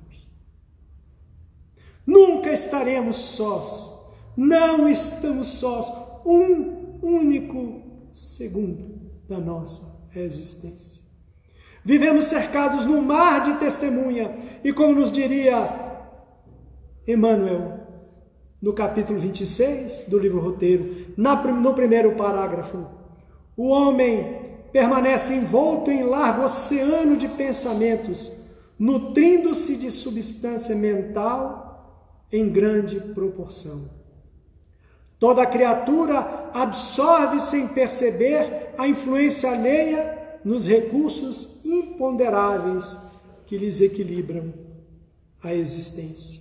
Nunca 2.06 2.52
estaremos 2.52 3.16
sós, 3.16 3.92
não 4.38 4.88
estamos 4.88 5.48
sós 5.48 5.92
um 6.24 7.00
único 7.02 7.82
segundo 8.12 9.10
da 9.28 9.40
nossa 9.40 10.00
existência. 10.16 11.05
Vivemos 11.86 12.24
cercados 12.24 12.84
num 12.84 13.00
mar 13.00 13.44
de 13.44 13.60
testemunha, 13.60 14.36
e 14.64 14.74
como 14.74 14.96
nos 14.96 15.12
diria 15.12 15.70
Emmanuel, 17.08 17.80
no 18.60 18.74
capítulo 18.74 19.20
26 19.20 20.06
do 20.08 20.18
livro 20.18 20.40
roteiro, 20.40 21.14
no 21.16 21.74
primeiro 21.76 22.16
parágrafo, 22.16 22.88
o 23.56 23.68
homem 23.68 24.42
permanece 24.74 25.36
envolto 25.36 25.92
em 25.92 26.02
largo 26.02 26.42
oceano 26.42 27.16
de 27.16 27.28
pensamentos, 27.28 28.32
nutrindo-se 28.80 29.76
de 29.76 29.92
substância 29.92 30.76
mental 30.76 32.26
em 32.32 32.50
grande 32.50 33.00
proporção. 33.00 33.92
Toda 35.20 35.46
criatura 35.46 36.50
absorve 36.52 37.40
sem 37.40 37.68
perceber 37.68 38.74
a 38.76 38.88
influência 38.88 39.52
alheia 39.52 40.15
nos 40.46 40.68
recursos 40.68 41.60
imponderáveis 41.66 42.96
que 43.48 43.58
lhes 43.58 43.82
equilibram 43.82 44.54
a 45.42 45.52
existência. 45.54 46.40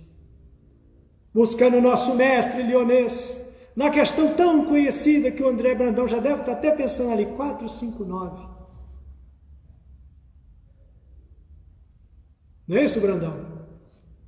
Buscando 1.33 1.77
o 1.77 1.81
nosso 1.81 2.13
mestre 2.15 2.61
Leonês, 2.61 3.35
na 3.75 3.89
questão 3.89 4.35
tão 4.35 4.65
conhecida 4.65 5.31
que 5.31 5.43
o 5.43 5.49
André 5.49 5.73
Brandão 5.73 6.07
já 6.07 6.19
deve 6.19 6.41
estar 6.41 6.51
até 6.51 6.69
pensando 6.69 7.11
ali, 7.11 7.25
459. 7.25 8.47
Não 12.67 12.77
é 12.77 12.85
isso, 12.85 13.01
Brandão? 13.01 13.65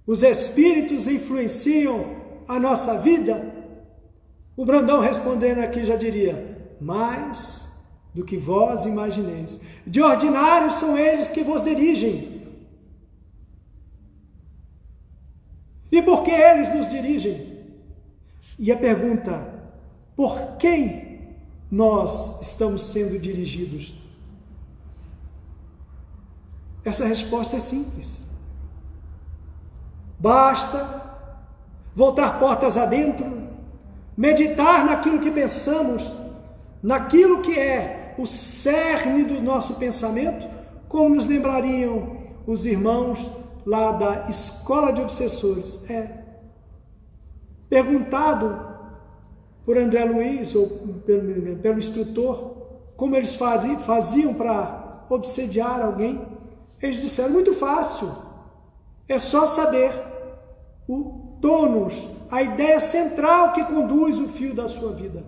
Os 0.06 0.24
espíritos 0.24 1.08
influenciam 1.08 2.18
a 2.48 2.60
nossa 2.60 2.98
vida? 3.00 3.54
O 4.56 4.66
Brandão 4.66 5.02
respondendo 5.02 5.60
aqui 5.60 5.86
já 5.86 5.96
diria: 5.96 6.76
mais 6.80 7.67
do 8.18 8.26
que 8.26 8.36
vós 8.36 8.86
imagineis. 8.86 9.62
De 9.86 10.02
ordinário 10.02 10.72
são 10.72 10.98
eles 10.98 11.30
que 11.30 11.44
vos 11.44 11.64
dirigem. 11.64 12.48
E 15.92 16.02
por 16.02 16.24
que 16.24 16.32
eles 16.32 16.68
nos 16.74 16.90
dirigem? 16.90 17.36
E 18.58 18.72
a 18.72 18.78
pergunta: 18.78 19.36
por 20.16 20.58
quem 20.58 21.36
nós 21.70 22.42
estamos 22.42 22.82
sendo 22.82 23.20
dirigidos? 23.20 23.96
Essa 26.84 27.06
resposta 27.06 27.58
é 27.58 27.60
simples. 27.60 28.26
Basta 30.18 30.80
voltar 31.94 32.40
portas 32.40 32.78
adentro, 32.78 33.48
meditar 34.18 34.84
naquilo 34.84 35.20
que 35.20 35.30
pensamos, 35.30 36.12
naquilo 36.82 37.44
que 37.44 37.60
é 37.60 37.97
o 38.18 38.26
cerne 38.26 39.24
do 39.24 39.42
nosso 39.42 39.76
pensamento, 39.76 40.48
como 40.88 41.16
nos 41.16 41.26
lembrariam 41.26 42.18
os 42.46 42.66
irmãos 42.66 43.32
lá 43.66 43.92
da 43.92 44.30
escola 44.30 44.92
de 44.92 45.02
obsessores. 45.02 45.80
É 45.90 46.26
perguntado 47.70 48.66
por 49.66 49.78
André 49.78 50.06
Luiz 50.06 50.56
ou 50.56 50.68
pelo, 51.06 51.58
pelo 51.58 51.78
instrutor 51.78 52.56
como 52.96 53.16
eles 53.16 53.36
faziam 53.36 54.34
para 54.34 55.06
obsediar 55.10 55.82
alguém, 55.82 56.20
eles 56.82 57.00
disseram 57.00 57.30
muito 57.30 57.54
fácil. 57.54 58.12
É 59.08 59.20
só 59.20 59.46
saber 59.46 59.92
o 60.88 61.38
tônus, 61.40 62.08
a 62.32 62.42
ideia 62.42 62.80
central 62.80 63.54
que 63.54 63.64
conduz 63.66 64.20
o 64.20 64.28
fio 64.28 64.54
da 64.56 64.68
sua 64.68 64.94
vida. 64.94 65.24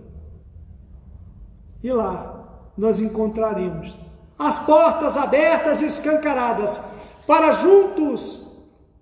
E 1.82 1.92
lá 1.92 2.49
nós 2.80 2.98
encontraremos 2.98 3.98
as 4.38 4.58
portas 4.60 5.14
abertas 5.14 5.82
e 5.82 5.84
escancaradas 5.84 6.80
para 7.26 7.52
juntos 7.52 8.42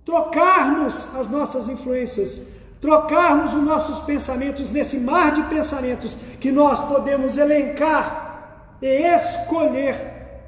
trocarmos 0.04 1.06
as 1.14 1.28
nossas 1.28 1.68
influências, 1.68 2.44
trocarmos 2.80 3.54
os 3.54 3.62
nossos 3.62 4.00
pensamentos 4.00 4.68
nesse 4.68 4.98
mar 4.98 5.32
de 5.32 5.44
pensamentos 5.44 6.16
que 6.40 6.50
nós 6.50 6.80
podemos 6.80 7.38
elencar 7.38 8.74
e 8.82 9.14
escolher 9.14 10.40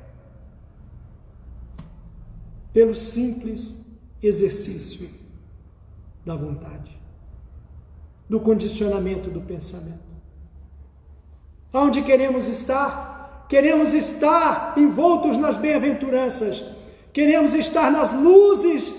pelo 2.72 2.96
simples 2.96 3.86
exercício 4.20 5.08
da 6.26 6.34
vontade, 6.34 7.00
do 8.28 8.40
condicionamento 8.40 9.30
do 9.30 9.40
pensamento. 9.40 10.10
Onde 11.72 12.02
queremos 12.02 12.48
estar? 12.48 13.09
Queremos 13.50 13.94
estar 13.94 14.78
envoltos 14.78 15.36
nas 15.36 15.56
bem-aventuranças, 15.56 16.64
queremos 17.12 17.52
estar 17.52 17.90
nas 17.90 18.12
luzes 18.12 18.94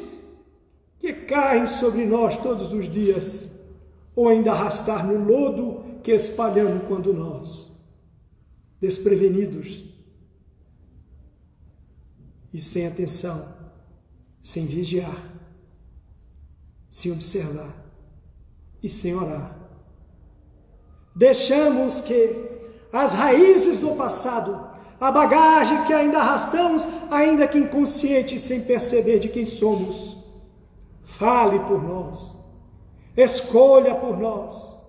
que 1.00 1.14
caem 1.14 1.66
sobre 1.66 2.06
nós 2.06 2.36
todos 2.36 2.74
os 2.74 2.90
dias, 2.90 3.48
ou 4.14 4.28
ainda 4.28 4.52
arrastar 4.52 5.08
no 5.08 5.24
lodo 5.24 6.02
que 6.04 6.12
espalhamos 6.12 6.86
quando 6.86 7.14
nós, 7.14 7.72
desprevenidos 8.82 9.86
e 12.54 12.60
sem 12.60 12.88
atenção, 12.88 13.56
sem 14.42 14.66
vigiar, 14.66 15.34
sem 16.90 17.10
observar 17.10 17.74
e 18.84 18.90
sem 18.90 19.16
orar. 19.16 19.58
Deixamos 21.16 22.02
que 22.02 22.60
as 22.91 23.13
raízes 23.13 23.80
do 23.80 23.91
passado, 23.95 24.67
a 24.99 25.12
bagagem 25.12 25.84
que 25.86 25.93
ainda 25.93 26.19
arrastamos, 26.19 26.88
ainda 27.10 27.47
que 27.47 27.58
inconsciente, 27.58 28.38
sem 28.38 28.62
perceber 28.62 29.19
de 29.19 29.30
quem 29.30 29.45
somos, 29.45 30.21
Fale 31.21 31.60
por 31.60 31.84
nós. 31.84 32.39
Escolha 33.15 33.93
por 33.93 34.17
nós. 34.17 34.82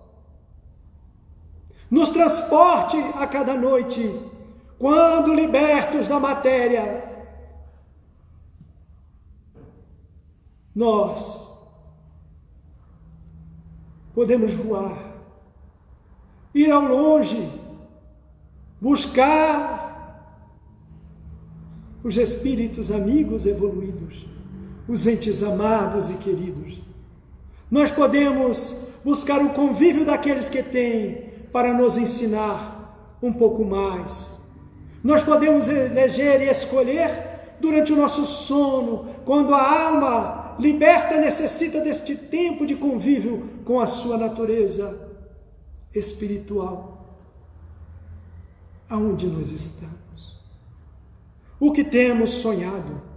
Nos 1.91 2.09
transporte 2.09 2.97
a 3.15 3.27
cada 3.27 3.53
noite, 3.55 4.19
quando 4.79 5.33
libertos 5.33 6.07
da 6.07 6.19
matéria. 6.19 7.03
Nós 10.73 11.55
podemos 14.15 14.53
voar, 14.53 14.97
ir 16.51 16.71
ao 16.71 16.81
longe, 16.81 17.51
buscar 18.83 20.27
os 22.03 22.17
espíritos 22.17 22.91
amigos 22.91 23.45
evoluídos 23.45 24.25
os 24.85 25.07
entes 25.07 25.41
amados 25.41 26.09
e 26.09 26.15
queridos. 26.15 26.81
Nós 27.71 27.89
podemos 27.89 28.75
buscar 29.01 29.41
o 29.41 29.51
convívio 29.51 30.03
daqueles 30.03 30.49
que 30.49 30.61
têm 30.61 31.29
para 31.53 31.73
nos 31.73 31.97
ensinar 31.97 33.17
um 33.21 33.31
pouco 33.31 33.63
mais. 33.63 34.37
Nós 35.01 35.23
podemos 35.23 35.69
eleger 35.69 36.41
e 36.41 36.49
escolher 36.49 37.55
durante 37.61 37.93
o 37.93 37.95
nosso 37.95 38.25
sono, 38.25 39.07
quando 39.23 39.55
a 39.55 39.85
alma 39.87 40.57
liberta 40.59 41.17
necessita 41.17 41.79
deste 41.79 42.17
tempo 42.17 42.65
de 42.65 42.75
convívio 42.75 43.47
com 43.63 43.79
a 43.79 43.87
sua 43.87 44.17
natureza 44.17 45.09
espiritual. 45.95 46.92
Aonde 48.89 49.27
nós 49.27 49.51
estamos? 49.51 49.93
O 51.59 51.71
que 51.71 51.83
temos 51.83 52.31
sonhado? 52.31 53.13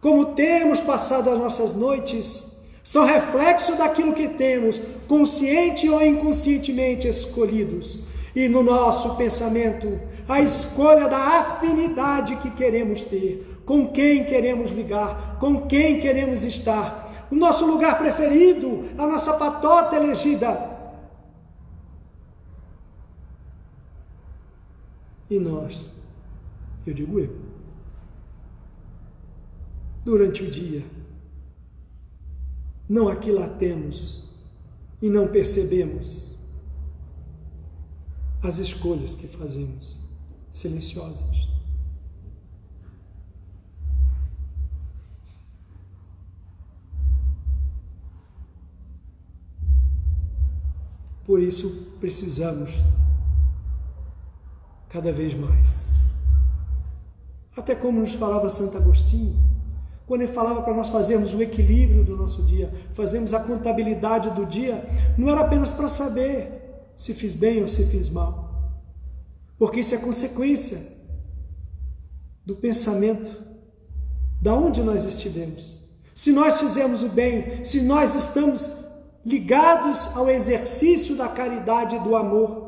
como 0.00 0.26
temos 0.26 0.80
passado 0.80 1.28
as 1.30 1.38
nossas 1.38 1.74
noites, 1.74 2.46
são 2.84 3.04
reflexo 3.04 3.76
daquilo 3.76 4.12
que 4.12 4.28
temos, 4.28 4.80
consciente 5.06 5.88
ou 5.88 6.02
inconscientemente 6.02 7.08
escolhidos. 7.08 7.98
E 8.34 8.48
no 8.48 8.62
nosso 8.62 9.16
pensamento, 9.16 10.00
a 10.28 10.40
escolha 10.40 11.08
da 11.08 11.18
afinidade 11.18 12.36
que 12.36 12.50
queremos 12.50 13.02
ter, 13.02 13.60
com 13.66 13.88
quem 13.88 14.24
queremos 14.24 14.70
ligar, 14.70 15.38
com 15.40 15.62
quem 15.62 15.98
queremos 15.98 16.44
estar, 16.44 17.26
o 17.30 17.34
nosso 17.34 17.66
lugar 17.66 17.98
preferido, 17.98 18.84
a 18.96 19.06
nossa 19.06 19.32
patota 19.32 19.96
elegida. 19.96 20.77
E 25.30 25.38
nós, 25.38 25.90
eu 26.86 26.94
digo 26.94 27.20
eu, 27.20 27.48
durante 30.04 30.42
o 30.42 30.50
dia. 30.50 30.82
Não 32.88 33.08
aquilatemos 33.08 34.24
e 35.02 35.10
não 35.10 35.28
percebemos 35.28 36.34
as 38.42 38.58
escolhas 38.58 39.14
que 39.14 39.26
fazemos, 39.26 40.00
silenciosas. 40.50 41.48
Por 51.26 51.42
isso 51.42 51.94
precisamos 52.00 52.70
cada 54.88 55.12
vez 55.12 55.34
mais. 55.34 55.98
Até 57.56 57.74
como 57.74 58.00
nos 58.00 58.14
falava 58.14 58.48
Santo 58.48 58.76
Agostinho, 58.76 59.36
quando 60.06 60.22
ele 60.22 60.32
falava 60.32 60.62
para 60.62 60.72
nós 60.72 60.88
fazermos 60.88 61.34
o 61.34 61.42
equilíbrio 61.42 62.02
do 62.02 62.16
nosso 62.16 62.42
dia, 62.42 62.72
fazermos 62.92 63.34
a 63.34 63.40
contabilidade 63.40 64.30
do 64.30 64.46
dia, 64.46 64.88
não 65.18 65.28
era 65.28 65.42
apenas 65.42 65.72
para 65.72 65.88
saber 65.88 66.90
se 66.96 67.12
fiz 67.12 67.34
bem 67.34 67.60
ou 67.60 67.68
se 67.68 67.84
fiz 67.86 68.08
mal, 68.08 68.72
porque 69.58 69.80
isso 69.80 69.94
é 69.94 69.98
consequência 69.98 70.96
do 72.44 72.56
pensamento 72.56 73.36
da 74.40 74.54
onde 74.54 74.82
nós 74.82 75.04
estivemos. 75.04 75.78
Se 76.14 76.32
nós 76.32 76.58
fizemos 76.58 77.02
o 77.02 77.08
bem, 77.08 77.64
se 77.64 77.82
nós 77.82 78.14
estamos 78.14 78.70
ligados 79.24 80.08
ao 80.16 80.30
exercício 80.30 81.14
da 81.14 81.28
caridade 81.28 81.96
e 81.96 82.00
do 82.00 82.16
amor, 82.16 82.67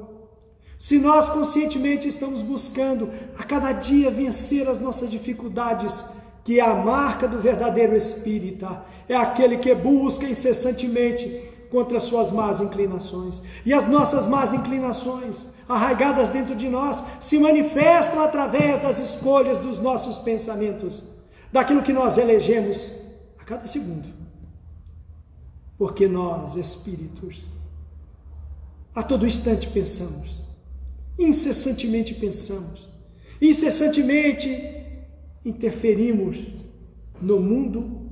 se 0.81 0.99
nós 0.99 1.28
conscientemente 1.28 2.09
estamos 2.09 2.41
buscando 2.41 3.11
a 3.39 3.45
cada 3.45 3.70
dia 3.70 4.11
vencer 4.11 4.66
as 4.66 4.81
nossas 4.81 5.11
dificuldades, 5.11 6.03
que 6.43 6.59
é 6.59 6.62
a 6.64 6.72
marca 6.72 7.28
do 7.28 7.39
verdadeiro 7.39 7.95
espírita, 7.95 8.83
é 9.07 9.14
aquele 9.14 9.59
que 9.59 9.74
busca 9.74 10.24
incessantemente 10.26 11.51
contra 11.70 11.99
as 11.99 12.05
suas 12.05 12.31
más 12.31 12.62
inclinações. 12.62 13.43
E 13.66 13.74
as 13.74 13.87
nossas 13.87 14.26
más 14.26 14.55
inclinações, 14.55 15.49
arraigadas 15.68 16.31
dentro 16.31 16.57
de 16.57 16.66
nós, 16.66 17.05
se 17.20 17.39
manifestam 17.39 18.22
através 18.22 18.81
das 18.81 18.99
escolhas 18.99 19.59
dos 19.59 19.78
nossos 19.78 20.16
pensamentos, 20.16 21.05
daquilo 21.53 21.83
que 21.83 21.93
nós 21.93 22.16
elegemos 22.16 22.91
a 23.39 23.45
cada 23.45 23.66
segundo. 23.66 24.09
Porque 25.76 26.09
nós, 26.09 26.57
espíritos, 26.57 27.45
a 28.95 29.03
todo 29.03 29.26
instante 29.26 29.66
pensamos, 29.66 30.49
incessantemente 31.20 32.14
pensamos, 32.14 32.90
incessantemente 33.40 34.48
interferimos 35.44 36.38
no 37.20 37.38
mundo 37.38 38.10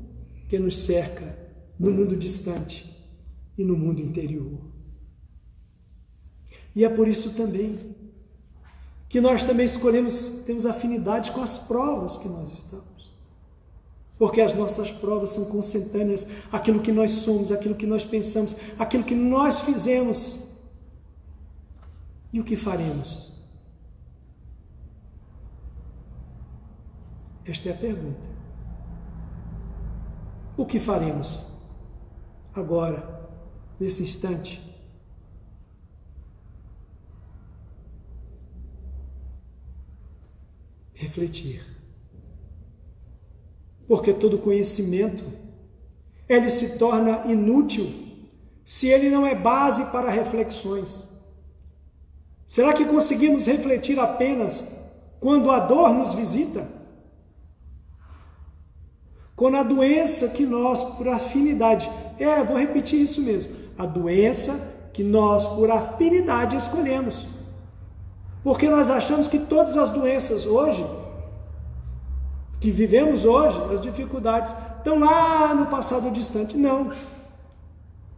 que 0.48 0.59
nos 0.59 0.76
cerca, 0.76 1.36
no 1.78 1.90
mundo 1.90 2.14
distante 2.14 2.84
e 3.56 3.64
no 3.64 3.76
mundo 3.76 4.02
interior. 4.02 4.59
E 6.76 6.84
é 6.84 6.88
por 6.88 7.09
isso 7.09 7.30
também 7.30 7.96
que 9.09 9.20
nós 9.20 9.42
também 9.42 9.64
escolhemos, 9.64 10.42
temos 10.44 10.66
afinidade 10.66 11.32
com 11.32 11.40
as 11.40 11.56
provas 11.56 12.18
que 12.18 12.28
nós 12.28 12.52
estamos. 12.52 13.11
Porque 14.18 14.40
as 14.40 14.52
nossas 14.52 14.90
provas 14.90 15.30
são 15.30 15.46
consentâneas 15.46 16.26
àquilo 16.52 16.80
que 16.80 16.92
nós 16.92 17.12
somos, 17.12 17.50
aquilo 17.50 17.74
que 17.74 17.86
nós 17.86 18.04
pensamos, 18.04 18.54
aquilo 18.78 19.04
que 19.04 19.14
nós 19.14 19.61
fizemos 19.61 20.40
e 22.33 22.41
o 22.41 22.45
que 22.45 22.57
faremos. 22.57 23.33
Esta 27.45 27.70
é 27.70 27.72
a 27.72 27.76
pergunta. 27.76 28.20
O 30.57 30.66
que 30.66 30.79
faremos 30.79 31.47
agora, 32.53 33.31
nesse 33.81 34.03
instante? 34.03 34.61
Refletir. 40.93 41.64
Porque 43.87 44.12
todo 44.12 44.39
conhecimento 44.39 45.24
ele 46.29 46.51
se 46.51 46.76
torna 46.76 47.24
inútil 47.26 48.07
se 48.62 48.89
ele 48.89 49.09
não 49.09 49.24
é 49.24 49.35
base 49.35 49.83
para 49.87 50.11
reflexões. 50.11 51.07
Será 52.49 52.72
que 52.72 52.86
conseguimos 52.86 53.44
refletir 53.44 54.01
apenas 54.01 54.66
quando 55.20 55.51
a 55.51 55.59
dor 55.61 55.92
nos 55.92 56.14
visita? 56.14 56.66
Quando 59.36 59.59
a 59.59 59.62
doença 59.62 60.28
que 60.28 60.46
nós, 60.46 60.82
por 60.82 61.07
afinidade, 61.11 61.90
é, 62.18 62.42
vou 62.42 62.57
repetir 62.57 63.03
isso 63.03 63.20
mesmo, 63.20 63.55
a 63.76 63.84
doença 63.84 64.59
que 64.94 65.05
nós, 65.05 65.46
por 65.46 65.70
afinidade, 65.70 66.57
escolhemos. 66.57 67.26
Porque 68.42 68.66
nós 68.66 68.88
achamos 68.88 69.28
que 69.28 69.38
todas 69.38 69.76
as 69.76 69.90
doenças 69.90 70.46
hoje, 70.46 70.86
que 72.59 72.70
vivemos 72.70 73.26
hoje, 73.26 73.61
as 73.70 73.82
dificuldades, 73.82 74.55
estão 74.78 74.99
lá 74.99 75.55
no 75.55 75.66
passado 75.66 76.11
distante. 76.11 76.57
Não. 76.57 76.90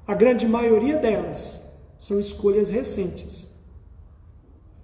A 0.06 0.14
grande 0.14 0.46
maioria 0.46 0.96
delas 0.98 1.60
são 1.98 2.20
escolhas 2.20 2.70
recentes. 2.70 3.49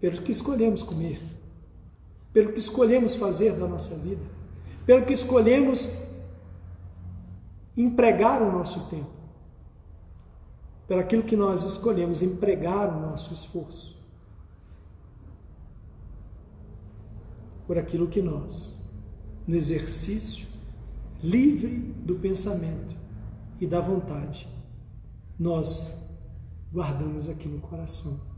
Pelo 0.07 0.23
que 0.23 0.31
escolhemos 0.31 0.85
comer, 0.85 1.21
pelo 2.33 2.53
que 2.53 2.61
escolhemos 2.61 3.17
fazer 3.17 3.57
da 3.57 3.67
nossa 3.67 3.97
vida, 3.97 4.23
pelo 4.87 5.05
que 5.05 5.13
escolhemos 5.13 5.91
empregar 7.77 8.41
o 8.41 8.53
nosso 8.53 8.87
tempo, 8.87 9.11
pelo 10.87 11.01
aquilo 11.01 11.25
que 11.25 11.35
nós 11.35 11.65
escolhemos, 11.65 12.23
empregar 12.23 12.97
o 12.97 13.01
nosso 13.01 13.35
esforço, 13.35 14.01
por 17.67 17.77
aquilo 17.77 18.07
que 18.07 18.23
nós, 18.23 18.81
no 19.45 19.57
exercício 19.57 20.47
livre 21.21 21.79
do 22.07 22.15
pensamento 22.15 22.95
e 23.61 23.67
da 23.67 23.81
vontade, 23.81 24.47
nós 25.37 25.93
guardamos 26.73 27.29
aqui 27.29 27.49
no 27.49 27.59
coração. 27.59 28.36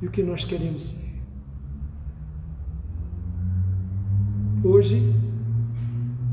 E 0.00 0.06
o 0.06 0.10
que 0.10 0.22
nós 0.22 0.44
queremos 0.44 0.82
ser? 0.84 1.10
Hoje 4.64 5.14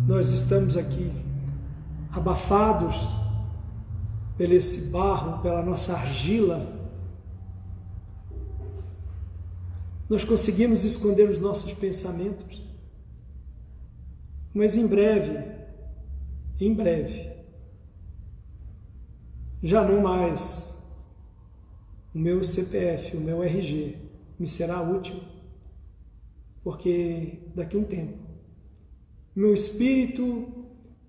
nós 0.07 0.30
estamos 0.30 0.78
aqui 0.78 1.11
abafados 2.11 2.95
pelo 4.38 4.53
esse 4.53 4.89
barro, 4.89 5.41
pela 5.41 5.61
nossa 5.61 5.93
argila. 5.93 6.76
Nós 10.09 10.24
conseguimos 10.24 10.86
esconder 10.86 11.30
os 11.30 11.39
nossos 11.39 11.74
pensamentos. 11.74 12.61
Mas 14.53 14.78
em 14.78 14.88
breve, 14.88 15.45
em 16.59 16.74
breve, 16.74 17.32
já 19.61 19.84
não 19.84 20.01
mais 20.01 20.76
o 22.18 22.20
meu 22.20 22.43
CPF, 22.43 23.15
o 23.15 23.22
meu 23.22 23.43
RG 23.43 23.95
me 24.39 24.47
será 24.47 24.82
útil? 24.82 25.22
Porque 26.63 27.43
daqui 27.53 27.78
a 27.78 27.80
um 27.80 27.84
tempo 27.84 28.28
meu 29.36 29.53
espírito 29.53 30.51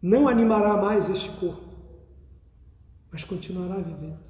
não 0.03 0.29
animará 0.29 0.77
mais 0.77 1.09
este 1.09 1.31
corpo, 1.31 1.75
mas 3.11 3.25
continuará 3.25 3.77
vivendo. 3.77 4.29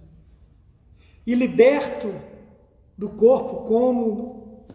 E 1.26 1.35
liberto 1.35 2.14
do 2.97 3.09
corpo, 3.09 3.66
como 3.66 4.68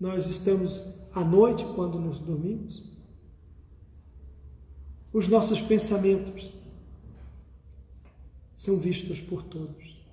nós 0.00 0.26
estamos 0.26 0.92
à 1.14 1.24
noite 1.24 1.64
quando 1.76 2.00
nos 2.00 2.18
dormimos, 2.18 2.92
os 5.12 5.28
nossos 5.28 5.60
pensamentos 5.60 6.60
são 8.56 8.76
vistos 8.76 9.20
por 9.20 9.44
todos, 9.44 10.03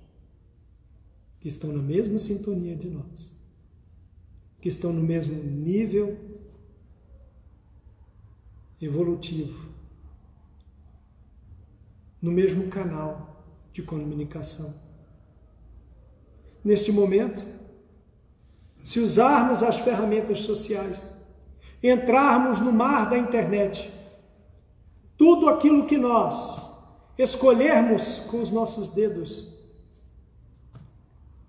que 1.42 1.48
estão 1.48 1.70
na 1.70 1.82
mesma 1.82 2.18
sintonia 2.18 2.74
de 2.74 2.88
nós 2.88 3.30
que 4.62 4.68
estão 4.68 4.92
no 4.92 5.02
mesmo 5.02 5.42
nível 5.42 6.16
evolutivo, 8.80 9.68
no 12.20 12.30
mesmo 12.30 12.68
canal 12.68 13.44
de 13.72 13.82
comunicação. 13.82 14.72
Neste 16.64 16.92
momento, 16.92 17.44
se 18.84 19.00
usarmos 19.00 19.64
as 19.64 19.78
ferramentas 19.78 20.42
sociais, 20.42 21.12
entrarmos 21.82 22.60
no 22.60 22.72
mar 22.72 23.10
da 23.10 23.18
internet, 23.18 23.92
tudo 25.16 25.48
aquilo 25.48 25.86
que 25.86 25.98
nós 25.98 26.70
escolhermos 27.18 28.20
com 28.30 28.40
os 28.40 28.52
nossos 28.52 28.88
dedos, 28.88 29.51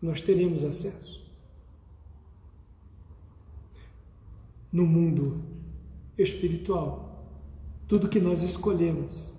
nós 0.04 0.22
teremos 0.22 0.64
acesso. 0.64 1.24
no 4.74 4.88
mundo 4.88 5.39
espiritual. 6.18 7.28
Tudo 7.88 8.10
que 8.10 8.20
nós 8.20 8.41
escolhemos, 8.41 9.32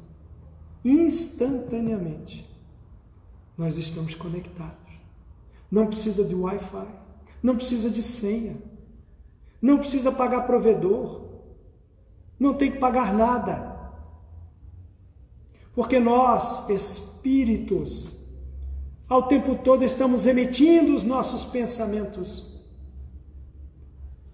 instantaneamente, 0.84 2.48
nós 3.58 3.76
estamos 3.76 4.14
conectados. 4.14 4.94
Não 5.68 5.88
precisa 5.88 6.22
de 6.22 6.36
Wi-Fi, 6.36 6.86
não 7.42 7.56
precisa 7.56 7.90
de 7.90 8.00
senha, 8.00 8.56
não 9.60 9.78
precisa 9.78 10.12
pagar 10.12 10.42
provedor, 10.42 11.24
não 12.38 12.54
tem 12.54 12.70
que 12.70 12.78
pagar 12.78 13.12
nada. 13.12 13.74
Porque 15.74 15.98
nós, 15.98 16.68
espíritos, 16.70 18.23
ao 19.08 19.24
tempo 19.24 19.54
todo 19.56 19.84
estamos 19.84 20.26
emitindo 20.26 20.94
os 20.94 21.02
nossos 21.02 21.44
pensamentos 21.44 22.64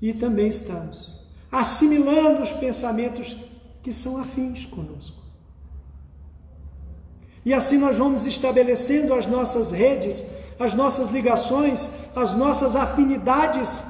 e 0.00 0.12
também 0.12 0.48
estamos 0.48 1.20
assimilando 1.50 2.42
os 2.42 2.52
pensamentos 2.52 3.36
que 3.82 3.92
são 3.92 4.18
afins 4.18 4.64
conosco. 4.66 5.18
E 7.44 7.52
assim 7.52 7.78
nós 7.78 7.96
vamos 7.96 8.26
estabelecendo 8.26 9.14
as 9.14 9.26
nossas 9.26 9.72
redes, 9.72 10.24
as 10.58 10.74
nossas 10.74 11.10
ligações, 11.10 11.90
as 12.14 12.34
nossas 12.34 12.76
afinidades, 12.76 13.82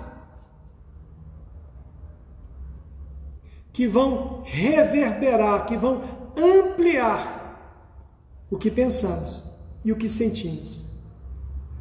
que 3.72 3.86
vão 3.86 4.42
reverberar, 4.44 5.66
que 5.66 5.76
vão 5.76 6.02
ampliar 6.36 7.38
o 8.50 8.56
que 8.56 8.70
pensamos 8.70 9.49
e 9.84 9.92
o 9.92 9.96
que 9.96 10.08
sentimos. 10.08 10.80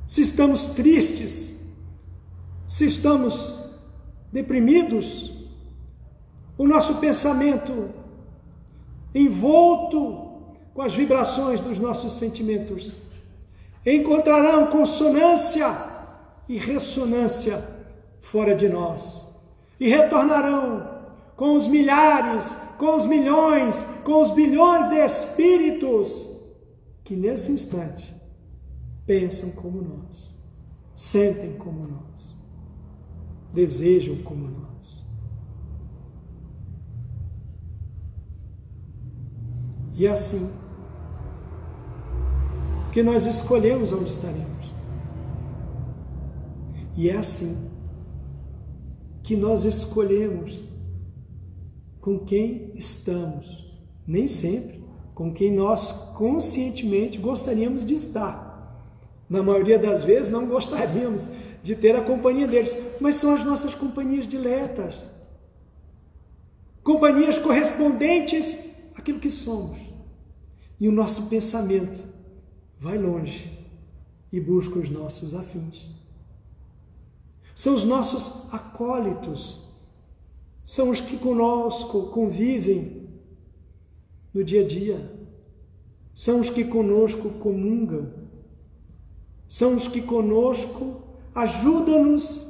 Se 0.07 0.21
estamos 0.21 0.67
tristes, 0.67 1.53
se 2.67 2.85
estamos 2.85 3.57
deprimidos, 4.31 5.31
o 6.57 6.67
nosso 6.67 6.95
pensamento 6.95 7.89
envolto 9.13 10.29
com 10.73 10.81
as 10.81 10.93
vibrações 10.93 11.59
dos 11.59 11.79
nossos 11.79 12.13
sentimentos 12.13 12.97
encontrarão 13.85 14.67
consonância 14.67 15.75
e 16.47 16.57
ressonância 16.57 17.63
fora 18.19 18.55
de 18.55 18.69
nós 18.69 19.25
e 19.79 19.87
retornarão 19.87 20.99
com 21.35 21.55
os 21.55 21.67
milhares, 21.67 22.55
com 22.77 22.95
os 22.95 23.05
milhões, 23.05 23.83
com 24.03 24.21
os 24.21 24.31
bilhões 24.31 24.89
de 24.89 24.97
espíritos 24.97 26.28
que 27.09 27.15
nesse 27.15 27.51
instante 27.51 28.15
pensam 29.03 29.49
como 29.53 29.81
nós, 29.81 30.39
sentem 30.93 31.57
como 31.57 31.87
nós, 31.87 32.37
desejam 33.51 34.17
como 34.17 34.47
nós. 34.47 35.03
E 39.95 40.05
é 40.05 40.11
assim 40.11 40.51
que 42.91 43.01
nós 43.01 43.25
escolhemos 43.25 43.91
onde 43.91 44.11
estaremos. 44.11 44.75
E 46.95 47.09
é 47.09 47.17
assim 47.17 47.71
que 49.23 49.35
nós 49.35 49.65
escolhemos 49.65 50.71
com 51.99 52.19
quem 52.19 52.71
estamos, 52.75 53.67
nem 54.05 54.27
sempre 54.27 54.78
com 55.19 55.33
quem 55.33 55.51
nós 55.51 55.91
conscientemente 56.15 57.17
gostaríamos 57.17 57.85
de 57.85 57.93
estar. 57.93 58.87
Na 59.29 59.43
maioria 59.43 59.77
das 59.77 60.01
vezes 60.01 60.31
não 60.31 60.47
gostaríamos 60.47 61.29
de 61.61 61.75
ter 61.75 61.93
a 61.93 62.01
companhia 62.01 62.47
deles, 62.47 62.77
mas 63.01 63.17
são 63.17 63.35
as 63.35 63.43
nossas 63.43 63.75
companhias 63.75 64.25
diletas. 64.25 65.11
Companhias 66.81 67.37
correspondentes 67.37 68.57
àquilo 68.95 69.19
que 69.19 69.29
somos. 69.29 69.77
E 70.79 70.87
o 70.87 70.91
nosso 70.93 71.23
pensamento 71.23 72.01
vai 72.79 72.97
longe 72.97 73.59
e 74.31 74.39
busca 74.39 74.79
os 74.79 74.87
nossos 74.87 75.35
afins. 75.35 75.93
São 77.53 77.73
os 77.75 77.83
nossos 77.83 78.53
acólitos, 78.53 79.69
são 80.63 80.89
os 80.89 81.01
que 81.01 81.17
conosco 81.17 82.03
convivem 82.03 82.98
no 84.33 84.43
dia 84.43 84.61
a 84.61 84.67
dia, 84.67 85.11
são 86.13 86.39
os 86.39 86.49
que 86.49 86.63
conosco 86.63 87.29
comungam, 87.29 88.11
são 89.47 89.75
os 89.75 89.87
que 89.87 90.01
conosco 90.01 91.01
ajudam-nos 91.33 92.45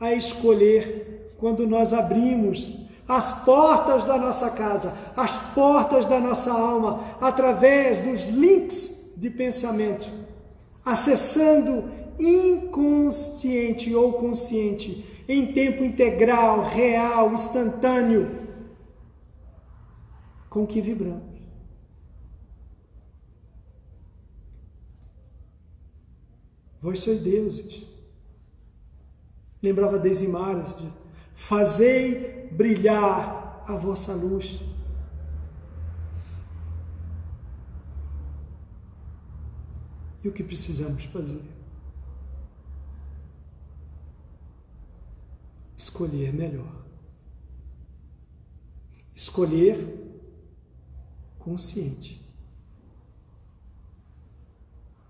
a 0.00 0.14
escolher 0.14 1.34
quando 1.38 1.66
nós 1.66 1.92
abrimos 1.92 2.78
as 3.06 3.32
portas 3.44 4.04
da 4.04 4.16
nossa 4.16 4.50
casa, 4.50 4.94
as 5.16 5.38
portas 5.52 6.06
da 6.06 6.20
nossa 6.20 6.52
alma, 6.52 7.00
através 7.20 8.00
dos 8.00 8.28
links 8.28 9.12
de 9.16 9.28
pensamento, 9.28 10.08
acessando 10.84 11.84
inconsciente 12.18 13.94
ou 13.94 14.12
consciente, 14.12 15.04
em 15.28 15.46
tempo 15.52 15.82
integral, 15.84 16.62
real, 16.62 17.32
instantâneo, 17.32 18.30
com 20.50 20.66
que 20.66 20.80
vibramos. 20.80 21.40
Vós 26.80 27.00
sois 27.00 27.22
deuses. 27.22 27.88
Lembrava 29.62 29.98
Desimaras 29.98 30.76
de 30.76 30.90
fazei 31.34 32.48
brilhar 32.50 33.64
a 33.66 33.76
vossa 33.76 34.12
luz 34.14 34.60
e 40.24 40.28
o 40.28 40.32
que 40.32 40.42
precisamos 40.42 41.04
fazer. 41.04 41.42
Escolher 45.76 46.32
melhor. 46.32 46.84
Escolher 49.14 50.09
consciente. 51.40 52.20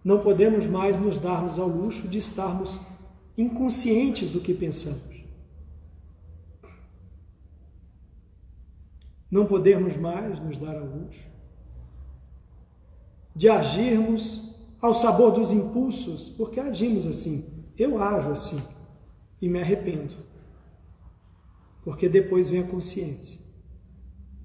Não 0.03 0.20
podemos 0.20 0.66
mais 0.66 0.99
nos 0.99 1.18
darmos 1.18 1.59
ao 1.59 1.68
luxo 1.68 2.09
de 2.09 2.16
estarmos 2.16 2.81
inconscientes 3.37 4.31
do 4.31 4.41
que 4.41 4.55
pensamos. 4.55 5.20
Não 9.31 9.47
podemos 9.47 9.97
mais 9.97 10.41
nos 10.41 10.57
dar 10.57 10.76
ao 10.76 10.87
luxo 10.87 11.31
de 13.35 13.49
agirmos 13.49 14.57
ao 14.81 14.95
sabor 14.95 15.33
dos 15.33 15.53
impulsos, 15.53 16.28
porque 16.31 16.59
agimos 16.59 17.07
assim. 17.07 17.45
Eu 17.78 18.03
ajo 18.03 18.31
assim 18.31 18.61
e 19.41 19.49
me 19.49 19.61
arrependo. 19.61 20.14
Porque 21.83 22.09
depois 22.09 22.51
vem 22.51 22.61
a 22.61 22.66
consciência. 22.66 23.39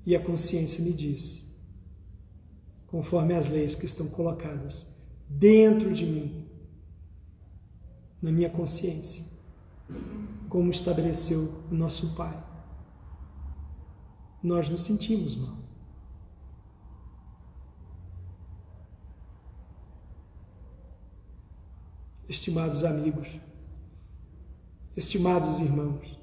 E 0.05 0.15
a 0.15 0.19
consciência 0.23 0.83
me 0.83 0.93
diz, 0.93 1.44
conforme 2.95 3.33
as 3.33 3.47
leis 3.47 3.75
que 3.75 3.83
estão 3.85 4.07
colocadas 4.07 4.87
dentro 5.27 5.91
de 5.91 6.05
mim, 6.05 6.49
na 8.21 8.31
minha 8.31 8.49
consciência, 8.49 9.21
como 10.47 10.71
estabeleceu 10.71 11.61
o 11.69 11.75
nosso 11.75 12.15
Pai. 12.15 12.41
Nós 14.41 14.69
nos 14.69 14.83
sentimos 14.83 15.35
mal. 15.35 15.57
estimados 22.29 22.83
amigos, 22.83 23.27
estimados 24.95 25.59
irmãos, 25.59 26.17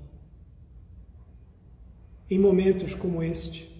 em 2.28 2.38
momentos 2.38 2.94
como 2.94 3.22
este, 3.22 3.71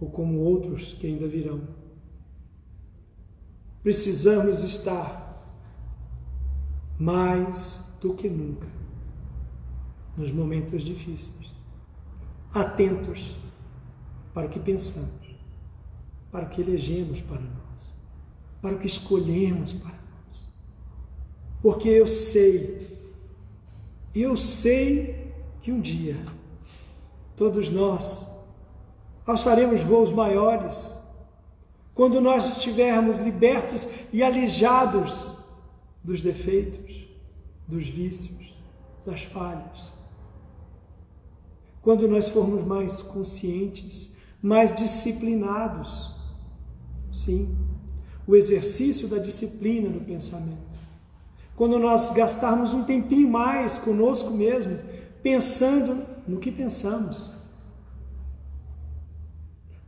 ou 0.00 0.10
como 0.10 0.38
outros 0.38 0.94
que 0.94 1.06
ainda 1.06 1.26
virão, 1.26 1.62
precisamos 3.82 4.64
estar 4.64 5.22
mais 6.98 7.84
do 8.00 8.14
que 8.14 8.28
nunca 8.28 8.68
nos 10.16 10.30
momentos 10.30 10.82
difíceis, 10.82 11.54
atentos 12.52 13.36
para 14.32 14.46
o 14.46 14.50
que 14.50 14.60
pensamos, 14.60 15.36
para 16.30 16.46
o 16.46 16.48
que 16.48 16.60
elegemos 16.60 17.20
para 17.20 17.40
nós, 17.40 17.92
para 18.62 18.76
o 18.76 18.78
que 18.78 18.86
escolhemos 18.86 19.72
para 19.72 20.04
porque 21.64 21.88
eu 21.88 22.06
sei, 22.06 22.76
eu 24.14 24.36
sei 24.36 25.32
que 25.62 25.72
um 25.72 25.80
dia 25.80 26.22
todos 27.34 27.70
nós 27.70 28.28
alçaremos 29.26 29.82
voos 29.82 30.10
maiores, 30.12 30.98
quando 31.94 32.20
nós 32.20 32.56
estivermos 32.56 33.18
libertos 33.18 33.88
e 34.12 34.22
alijados 34.22 35.32
dos 36.02 36.20
defeitos, 36.20 37.06
dos 37.66 37.86
vícios, 37.86 38.54
das 39.06 39.22
falhas. 39.22 39.94
Quando 41.80 42.08
nós 42.08 42.28
formos 42.28 42.64
mais 42.64 43.02
conscientes, 43.02 44.14
mais 44.42 44.74
disciplinados. 44.74 46.12
Sim, 47.12 47.56
o 48.26 48.34
exercício 48.34 49.06
da 49.06 49.18
disciplina 49.18 49.88
no 49.88 50.00
pensamento 50.00 50.74
quando 51.56 51.78
nós 51.78 52.10
gastarmos 52.10 52.74
um 52.74 52.82
tempinho 52.82 53.28
mais 53.28 53.78
conosco 53.78 54.30
mesmo, 54.30 54.78
pensando 55.22 56.04
no 56.26 56.38
que 56.38 56.50
pensamos, 56.50 57.32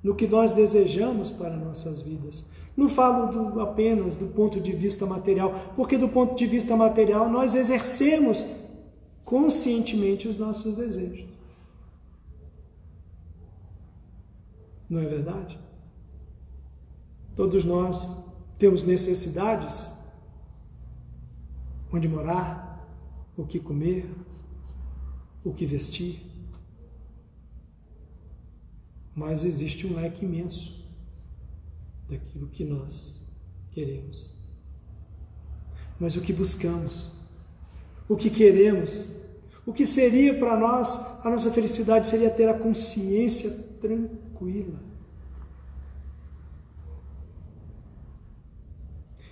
no 0.06 0.14
que 0.14 0.28
nós 0.28 0.52
desejamos 0.52 1.32
para 1.32 1.56
nossas 1.56 2.00
vidas. 2.00 2.48
Não 2.76 2.88
falo 2.88 3.26
do, 3.26 3.60
apenas 3.60 4.14
do 4.14 4.28
ponto 4.28 4.60
de 4.60 4.70
vista 4.70 5.04
material, 5.04 5.52
porque 5.74 5.98
do 5.98 6.08
ponto 6.08 6.36
de 6.36 6.46
vista 6.46 6.76
material 6.76 7.28
nós 7.28 7.56
exercemos 7.56 8.46
conscientemente 9.24 10.28
os 10.28 10.38
nossos 10.38 10.76
desejos. 10.76 11.26
Não 14.88 15.00
é 15.00 15.06
verdade? 15.06 15.58
Todos 17.34 17.64
nós 17.64 18.16
temos 18.60 18.84
necessidades 18.84 19.92
onde 21.92 22.08
morar, 22.08 22.88
o 23.36 23.44
que 23.44 23.58
comer, 23.58 24.08
o 25.42 25.52
que 25.52 25.66
vestir. 25.66 26.25
Mas 29.16 29.44
existe 29.44 29.86
um 29.86 29.94
leque 29.94 30.26
imenso 30.26 30.86
daquilo 32.06 32.48
que 32.48 32.64
nós 32.64 33.18
queremos. 33.70 34.30
Mas 35.98 36.14
o 36.14 36.20
que 36.20 36.34
buscamos, 36.34 37.10
o 38.06 38.14
que 38.14 38.28
queremos, 38.28 39.10
o 39.64 39.72
que 39.72 39.86
seria 39.86 40.38
para 40.38 40.54
nós 40.58 41.00
a 41.24 41.30
nossa 41.30 41.50
felicidade 41.50 42.06
seria 42.06 42.28
ter 42.28 42.46
a 42.46 42.58
consciência 42.58 43.50
tranquila. 43.80 44.78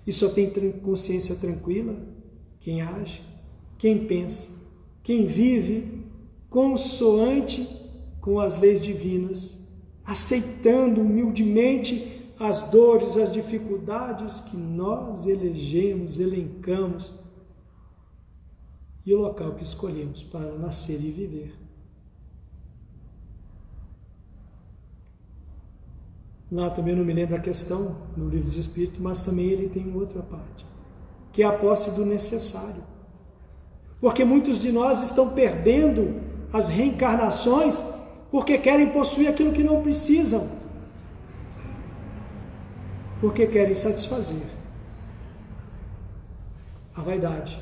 E 0.07 0.13
só 0.13 0.31
tem 0.31 0.51
consciência 0.83 1.35
tranquila 1.37 1.95
quem 2.59 2.81
age, 2.81 3.23
quem 3.77 4.07
pensa, 4.07 4.49
quem 5.03 5.27
vive 5.27 6.05
consoante 6.49 7.69
com 8.21 8.41
as 8.41 8.59
leis 8.59 8.81
divinas, 8.81 9.64
aceitando 10.05 11.01
humildemente 11.01 12.33
as 12.39 12.63
dores, 12.63 13.17
as 13.17 13.33
dificuldades 13.33 14.41
que 14.41 14.57
nós 14.57 15.27
elegemos, 15.27 16.19
elencamos 16.19 17.15
e 19.07 19.15
o 19.15 19.21
local 19.21 19.55
que 19.55 19.63
escolhemos 19.63 20.23
para 20.23 20.53
nascer 20.59 21.01
e 21.01 21.11
viver. 21.11 21.55
Lá 26.51 26.71
também 26.71 26.95
não 26.95 27.05
me 27.05 27.13
lembro 27.13 27.35
a 27.37 27.41
questão 27.41 27.97
no 28.17 28.29
livro 28.29 28.45
dos 28.45 28.57
Espíritos, 28.57 29.01
mas 29.01 29.23
também 29.23 29.47
ele 29.47 29.69
tem 29.69 29.95
outra 29.95 30.23
parte, 30.23 30.65
que 31.33 31.43
é 31.43 31.47
a 31.47 31.53
posse 31.53 31.91
do 31.91 32.05
necessário. 32.05 32.83
Porque 34.01 34.25
muitos 34.25 34.61
de 34.61 34.71
nós 34.71 35.03
estão 35.03 35.31
perdendo 35.31 36.21
as 36.53 36.69
reencarnações 36.69 37.83
porque 38.35 38.59
querem 38.59 38.91
possuir 38.91 39.29
aquilo 39.29 39.53
que 39.53 39.63
não 39.63 39.81
precisam. 39.81 40.51
Porque 43.21 43.47
querem 43.47 43.77
satisfazer 43.77 44.43
a 46.97 47.01
vaidade, 47.01 47.57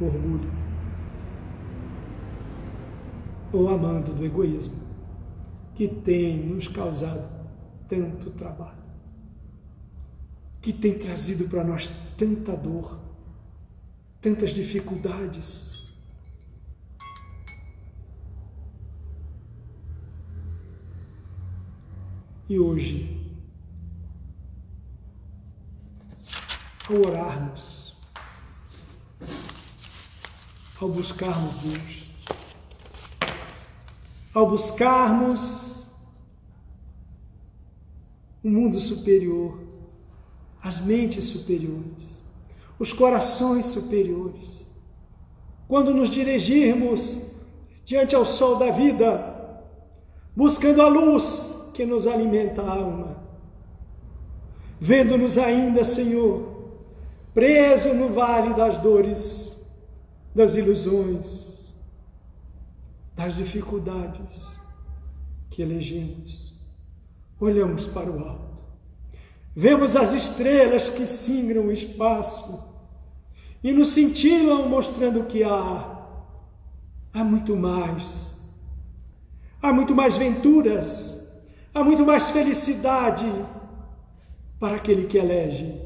o 0.00 0.04
orgulho, 0.04 0.48
ou 3.52 3.68
amando 3.68 4.12
do 4.12 4.24
egoísmo, 4.24 4.76
que 5.74 5.88
tem 5.88 6.38
nos 6.38 6.68
causado 6.68 7.28
tanto 7.88 8.30
trabalho, 8.30 8.78
que 10.60 10.72
tem 10.72 10.96
trazido 10.96 11.48
para 11.48 11.64
nós 11.64 11.90
tanta 12.16 12.56
dor, 12.56 12.96
tantas 14.20 14.50
dificuldades. 14.50 15.79
E 22.50 22.58
hoje, 22.58 23.16
ao 26.88 26.96
orarmos, 26.96 27.96
ao 30.80 30.88
buscarmos 30.88 31.58
Deus, 31.58 32.10
ao 34.34 34.50
buscarmos 34.50 35.86
o 38.42 38.50
mundo 38.50 38.80
superior, 38.80 39.62
as 40.60 40.80
mentes 40.80 41.26
superiores, 41.26 42.20
os 42.80 42.92
corações 42.92 43.66
superiores. 43.66 44.74
Quando 45.68 45.94
nos 45.94 46.10
dirigirmos 46.10 47.30
diante 47.84 48.16
ao 48.16 48.24
sol 48.24 48.56
da 48.56 48.72
vida, 48.72 49.62
buscando 50.34 50.82
a 50.82 50.88
luz 50.88 51.59
que 51.72 51.86
nos 51.86 52.06
alimenta 52.06 52.62
a 52.62 52.70
alma, 52.70 53.16
vendo-nos 54.78 55.38
ainda, 55.38 55.84
Senhor, 55.84 56.72
preso 57.32 57.94
no 57.94 58.08
vale 58.08 58.54
das 58.54 58.78
dores, 58.78 59.56
das 60.34 60.54
ilusões, 60.54 61.74
das 63.16 63.34
dificuldades 63.34 64.58
que 65.50 65.62
elegemos 65.62 66.50
olhamos 67.40 67.86
para 67.86 68.10
o 68.10 68.22
alto. 68.22 68.60
Vemos 69.54 69.96
as 69.96 70.12
estrelas 70.12 70.90
que 70.90 71.06
singram 71.06 71.66
o 71.66 71.72
espaço 71.72 72.62
e 73.64 73.72
nos 73.72 73.88
cintilam 73.88 74.68
mostrando 74.68 75.24
que 75.24 75.42
há 75.42 75.98
há 77.12 77.24
muito 77.24 77.56
mais. 77.56 78.50
Há 79.62 79.72
muito 79.72 79.94
mais 79.94 80.16
venturas, 80.16 81.19
há 81.74 81.84
muito 81.84 82.04
mais 82.04 82.30
felicidade 82.30 83.26
para 84.58 84.76
aquele 84.76 85.06
que 85.06 85.16
elege 85.16 85.80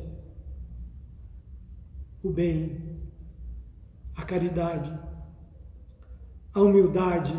o 2.22 2.30
bem, 2.30 3.01
a 4.16 4.22
caridade, 4.22 4.99
a 6.53 6.61
humildade, 6.61 7.35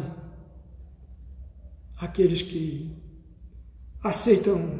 aqueles 1.97 2.41
que 2.41 2.95
aceitam 4.03 4.79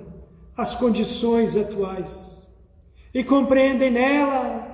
as 0.55 0.76
condições 0.76 1.57
atuais 1.57 2.47
e 3.13 3.24
compreendem 3.24 3.91
nela 3.91 4.74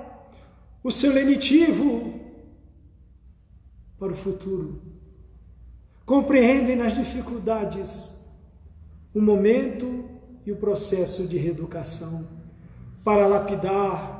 o 0.83 0.91
seu 0.91 1.13
lenitivo 1.13 2.19
para 3.97 4.11
o 4.11 4.15
futuro. 4.15 4.81
Compreendem 6.05 6.75
nas 6.75 6.93
dificuldades 6.93 8.20
o 9.13 9.21
momento 9.21 10.05
e 10.45 10.51
o 10.51 10.57
processo 10.57 11.27
de 11.27 11.37
reeducação 11.37 12.27
para 13.03 13.27
lapidar 13.27 14.19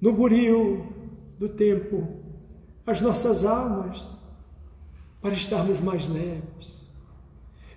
no 0.00 0.12
buril 0.12 0.86
do 1.38 1.48
tempo 1.48 2.08
as 2.86 3.00
nossas 3.00 3.44
almas 3.44 4.16
para 5.20 5.34
estarmos 5.34 5.80
mais 5.80 6.08
leves 6.08 6.78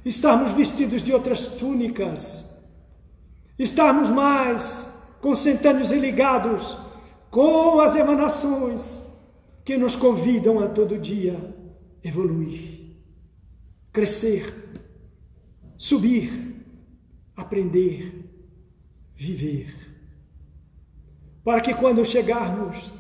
estarmos 0.06 0.54
vestidos 0.54 1.02
de 1.02 1.14
outras 1.14 1.48
túnicas, 1.48 2.50
estarmos 3.58 4.10
mais 4.10 4.90
consentâneos 5.22 5.92
e 5.92 6.00
ligados 6.00 6.78
com 7.30 7.80
as 7.80 7.96
emanações 7.96 9.02
que 9.64 9.78
nos 9.78 9.96
convidam 9.96 10.60
a 10.60 10.68
todo 10.68 10.98
dia 10.98 11.38
evoluir, 12.04 12.98
crescer, 13.94 14.54
subir, 15.82 16.64
aprender, 17.36 18.30
viver. 19.16 19.76
Para 21.44 21.60
que 21.60 21.74
quando 21.74 22.06
chegarmos 22.06 22.94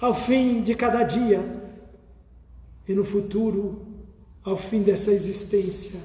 ao 0.00 0.14
fim 0.14 0.62
de 0.62 0.74
cada 0.74 1.02
dia 1.02 1.38
e 2.88 2.94
no 2.94 3.04
futuro 3.04 3.86
ao 4.42 4.56
fim 4.56 4.82
dessa 4.82 5.12
existência, 5.12 6.00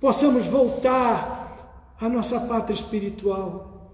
possamos 0.00 0.46
voltar 0.46 1.94
à 2.00 2.08
nossa 2.08 2.40
pátria 2.40 2.74
espiritual 2.74 3.92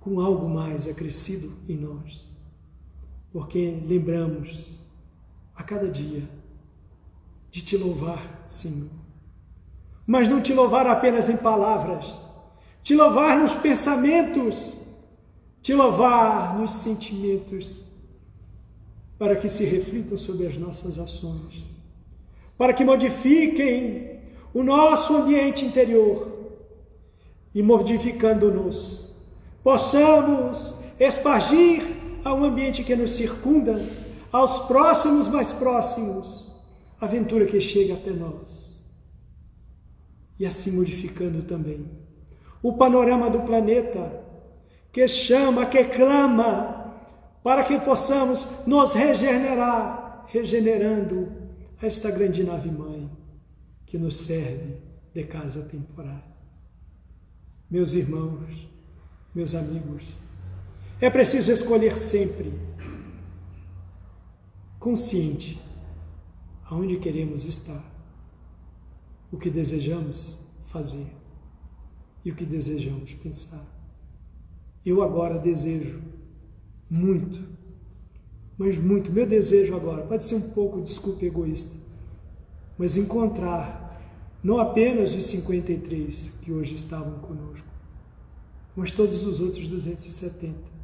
com 0.00 0.20
algo 0.20 0.48
mais 0.48 0.88
acrescido 0.88 1.56
em 1.68 1.76
nós, 1.76 2.28
porque 3.32 3.80
lembramos 3.86 4.80
a 5.54 5.62
cada 5.62 5.88
dia 5.88 6.28
de 7.56 7.62
te 7.62 7.74
louvar, 7.74 8.44
Senhor, 8.46 8.90
mas 10.06 10.28
não 10.28 10.42
te 10.42 10.52
louvar 10.52 10.86
apenas 10.86 11.26
em 11.26 11.38
palavras, 11.38 12.20
te 12.82 12.94
louvar 12.94 13.38
nos 13.38 13.54
pensamentos, 13.54 14.76
te 15.62 15.72
louvar 15.72 16.54
nos 16.58 16.70
sentimentos 16.72 17.82
para 19.18 19.36
que 19.36 19.48
se 19.48 19.64
reflitam 19.64 20.18
sobre 20.18 20.46
as 20.46 20.58
nossas 20.58 20.98
ações, 20.98 21.64
para 22.58 22.74
que 22.74 22.84
modifiquem 22.84 24.20
o 24.52 24.62
nosso 24.62 25.16
ambiente 25.16 25.64
interior 25.64 26.60
e, 27.54 27.62
modificando-nos, 27.62 29.16
possamos 29.64 30.76
espargir 31.00 31.82
ao 32.22 32.44
ambiente 32.44 32.84
que 32.84 32.94
nos 32.94 33.12
circunda, 33.12 33.82
aos 34.30 34.58
próximos 34.66 35.26
mais 35.26 35.54
próximos, 35.54 36.45
aventura 37.00 37.46
que 37.46 37.60
chega 37.60 37.94
até 37.94 38.10
nós. 38.10 38.74
E 40.38 40.46
assim 40.46 40.70
modificando 40.70 41.42
também 41.42 41.86
o 42.62 42.72
panorama 42.74 43.30
do 43.30 43.40
planeta, 43.40 44.24
que 44.92 45.06
chama, 45.06 45.66
que 45.66 45.84
clama 45.84 46.94
para 47.42 47.62
que 47.64 47.78
possamos 47.78 48.48
nos 48.66 48.92
regenerar, 48.92 50.26
regenerando 50.28 51.32
esta 51.80 52.10
grande 52.10 52.42
nave-mãe 52.42 53.10
que 53.84 53.96
nos 53.96 54.16
serve 54.16 54.80
de 55.14 55.24
casa 55.24 55.62
temporária. 55.62 56.36
Meus 57.70 57.94
irmãos, 57.94 58.68
meus 59.34 59.54
amigos, 59.54 60.02
É 60.98 61.10
preciso 61.10 61.52
escolher 61.52 61.98
sempre, 61.98 62.58
consciente, 64.80 65.60
aonde 66.68 66.98
queremos 66.98 67.44
estar, 67.44 67.84
o 69.30 69.36
que 69.36 69.50
desejamos 69.50 70.38
fazer 70.66 71.06
e 72.24 72.30
o 72.30 72.34
que 72.34 72.44
desejamos 72.44 73.14
pensar. 73.14 73.64
Eu 74.84 75.02
agora 75.02 75.38
desejo 75.38 76.02
muito, 76.90 77.48
mas 78.58 78.78
muito, 78.78 79.12
meu 79.12 79.26
desejo 79.26 79.74
agora, 79.76 80.06
pode 80.06 80.24
ser 80.24 80.36
um 80.36 80.50
pouco, 80.50 80.80
desculpa, 80.80 81.24
egoísta, 81.24 81.74
mas 82.78 82.96
encontrar 82.96 83.84
não 84.42 84.58
apenas 84.58 85.14
os 85.14 85.24
53 85.26 86.32
que 86.42 86.52
hoje 86.52 86.74
estavam 86.74 87.18
conosco, 87.20 87.66
mas 88.74 88.90
todos 88.90 89.24
os 89.24 89.40
outros 89.40 89.66
270 89.66 90.76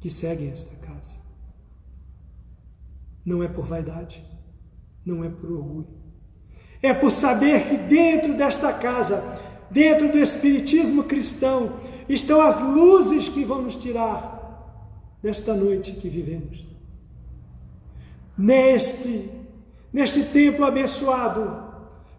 que 0.00 0.10
seguem 0.10 0.50
esta 0.50 0.74
casa. 0.76 1.23
Não 3.24 3.42
é 3.42 3.48
por 3.48 3.64
vaidade, 3.64 4.22
não 5.04 5.24
é 5.24 5.28
por 5.28 5.50
orgulho. 5.50 5.88
É 6.82 6.92
por 6.92 7.10
saber 7.10 7.66
que 7.66 7.76
dentro 7.76 8.34
desta 8.34 8.72
casa, 8.72 9.24
dentro 9.70 10.12
do 10.12 10.18
Espiritismo 10.18 11.04
cristão, 11.04 11.74
estão 12.08 12.40
as 12.40 12.60
luzes 12.60 13.28
que 13.28 13.44
vão 13.44 13.62
nos 13.62 13.76
tirar 13.76 14.34
desta 15.22 15.54
noite 15.54 15.92
que 15.92 16.08
vivemos. 16.08 16.66
Neste, 18.36 19.30
neste 19.90 20.24
templo 20.24 20.66
abençoado, 20.66 21.64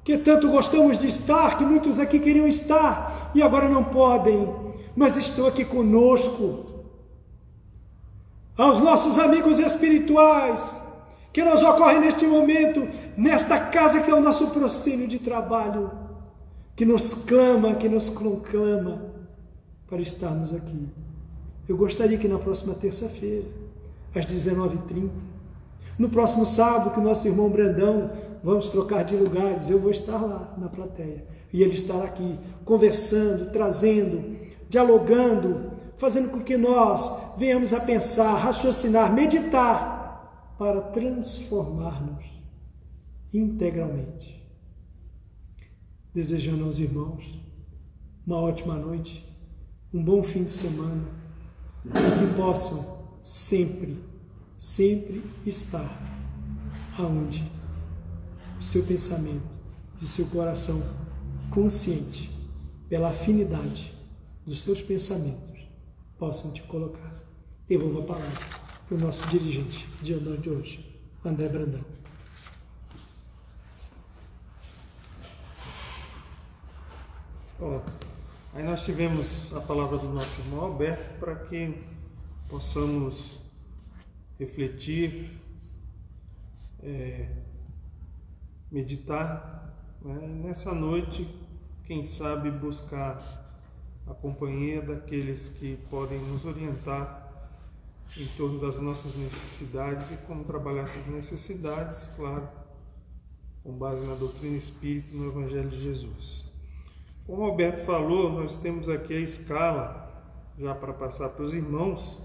que 0.03 0.17
tanto 0.17 0.49
gostamos 0.49 0.99
de 0.99 1.07
estar, 1.07 1.57
que 1.57 1.63
muitos 1.63 1.99
aqui 1.99 2.19
queriam 2.19 2.47
estar 2.47 3.31
e 3.35 3.43
agora 3.43 3.69
não 3.69 3.83
podem, 3.83 4.47
mas 4.95 5.17
estão 5.17 5.45
aqui 5.45 5.65
conosco. 5.65 6.65
Aos 8.57 8.79
nossos 8.79 9.19
amigos 9.19 9.59
espirituais, 9.59 10.79
que 11.35 11.43
nos 11.43 11.61
ocorrem 11.63 11.99
neste 11.99 12.25
momento, 12.25 12.87
nesta 13.17 13.59
casa 13.59 13.99
que 13.99 14.09
é 14.09 14.15
o 14.15 14.21
nosso 14.21 14.51
proscênio 14.51 15.05
de 15.05 15.19
trabalho, 15.19 15.91
que 16.77 16.85
nos 16.85 17.13
clama, 17.13 17.75
que 17.75 17.89
nos 17.89 18.09
conclama 18.09 19.01
para 19.85 19.99
estarmos 19.99 20.53
aqui. 20.53 20.87
Eu 21.67 21.75
gostaria 21.75 22.17
que 22.17 22.29
na 22.29 22.39
próxima 22.39 22.73
terça-feira, 22.73 23.43
às 24.15 24.25
19h30, 24.25 25.09
no 25.99 26.07
próximo 26.07 26.45
sábado, 26.45 26.91
que 26.91 27.01
o 27.01 27.03
nosso 27.03 27.27
irmão 27.27 27.49
Brandão, 27.49 28.11
vamos 28.41 28.69
trocar 28.69 29.03
de 29.03 29.17
lugares, 29.17 29.69
eu 29.69 29.77
vou 29.77 29.91
estar 29.91 30.25
lá 30.25 30.53
na 30.57 30.69
plateia. 30.69 31.25
E 31.51 31.61
ele 31.61 31.73
estará 31.73 32.05
aqui, 32.05 32.39
conversando, 32.63 33.51
trazendo, 33.51 34.37
dialogando, 34.69 35.73
fazendo 35.97 36.29
com 36.29 36.39
que 36.39 36.55
nós 36.55 37.11
venhamos 37.35 37.73
a 37.73 37.81
pensar, 37.81 38.35
raciocinar, 38.35 39.11
meditar, 39.11 39.94
para 40.57 40.81
transformar-nos 40.81 42.25
integralmente. 43.33 44.43
Desejando 46.13 46.63
aos 46.63 46.79
irmãos 46.79 47.39
uma 48.25 48.39
ótima 48.39 48.75
noite, 48.75 49.23
um 49.93 50.03
bom 50.03 50.23
fim 50.23 50.43
de 50.43 50.51
semana, 50.51 51.03
e 51.85 52.19
que 52.19 52.35
possam 52.35 53.05
sempre 53.21 54.03
sempre 54.57 55.23
estar 55.45 56.01
aonde 56.97 57.51
o 58.57 58.63
seu 58.63 58.83
pensamento 58.83 59.59
e 60.01 60.05
o 60.05 60.07
seu 60.07 60.25
coração 60.27 60.81
consciente, 61.49 62.31
pela 62.87 63.09
afinidade 63.09 63.93
dos 64.45 64.61
seus 64.61 64.81
pensamentos, 64.81 65.59
possam 66.17 66.51
te 66.51 66.61
colocar. 66.63 67.23
Devolvo 67.67 67.99
a 67.99 68.03
palavra 68.03 68.64
para 68.87 68.97
o 68.97 68.99
nosso 68.99 69.27
dirigente 69.29 69.87
de 70.01 70.13
andar 70.13 70.37
de 70.37 70.49
hoje, 70.49 70.99
André 71.23 71.49
Brandão. 71.49 71.81
Bom, 77.59 77.83
aí 78.53 78.63
nós 78.63 78.85
tivemos 78.85 79.51
a 79.55 79.61
palavra 79.61 79.97
do 79.97 80.07
nosso 80.09 80.39
irmão 80.41 80.65
Alberto 80.65 81.19
para 81.19 81.35
que 81.35 81.81
possamos 82.47 83.39
refletir, 84.37 85.31
é, 86.83 87.27
meditar. 88.71 89.73
Né? 90.03 90.27
Nessa 90.43 90.75
noite, 90.75 91.27
quem 91.85 92.05
sabe 92.05 92.51
buscar 92.51 93.19
a 94.05 94.13
companhia 94.13 94.79
daqueles 94.79 95.49
que 95.49 95.75
podem 95.89 96.19
nos 96.19 96.45
orientar 96.45 97.24
em 98.17 98.27
torno 98.37 98.59
das 98.59 98.77
nossas 98.77 99.15
necessidades 99.15 100.09
e 100.11 100.17
como 100.25 100.43
trabalhar 100.43 100.83
essas 100.83 101.07
necessidades, 101.07 102.09
claro, 102.15 102.47
com 103.63 103.73
base 103.73 104.05
na 104.05 104.15
doutrina 104.15 104.57
espírita 104.57 105.13
e 105.13 105.17
no 105.17 105.27
Evangelho 105.27 105.69
de 105.69 105.81
Jesus. 105.81 106.45
Como 107.25 107.41
o 107.41 107.45
Alberto 107.45 107.81
falou, 107.83 108.31
nós 108.31 108.55
temos 108.55 108.87
aqui 108.87 109.13
a 109.13 109.19
escala 109.19 110.05
já 110.57 110.73
para 110.73 110.93
passar 110.93 111.29
para 111.29 111.43
os 111.43 111.53
irmãos 111.53 112.19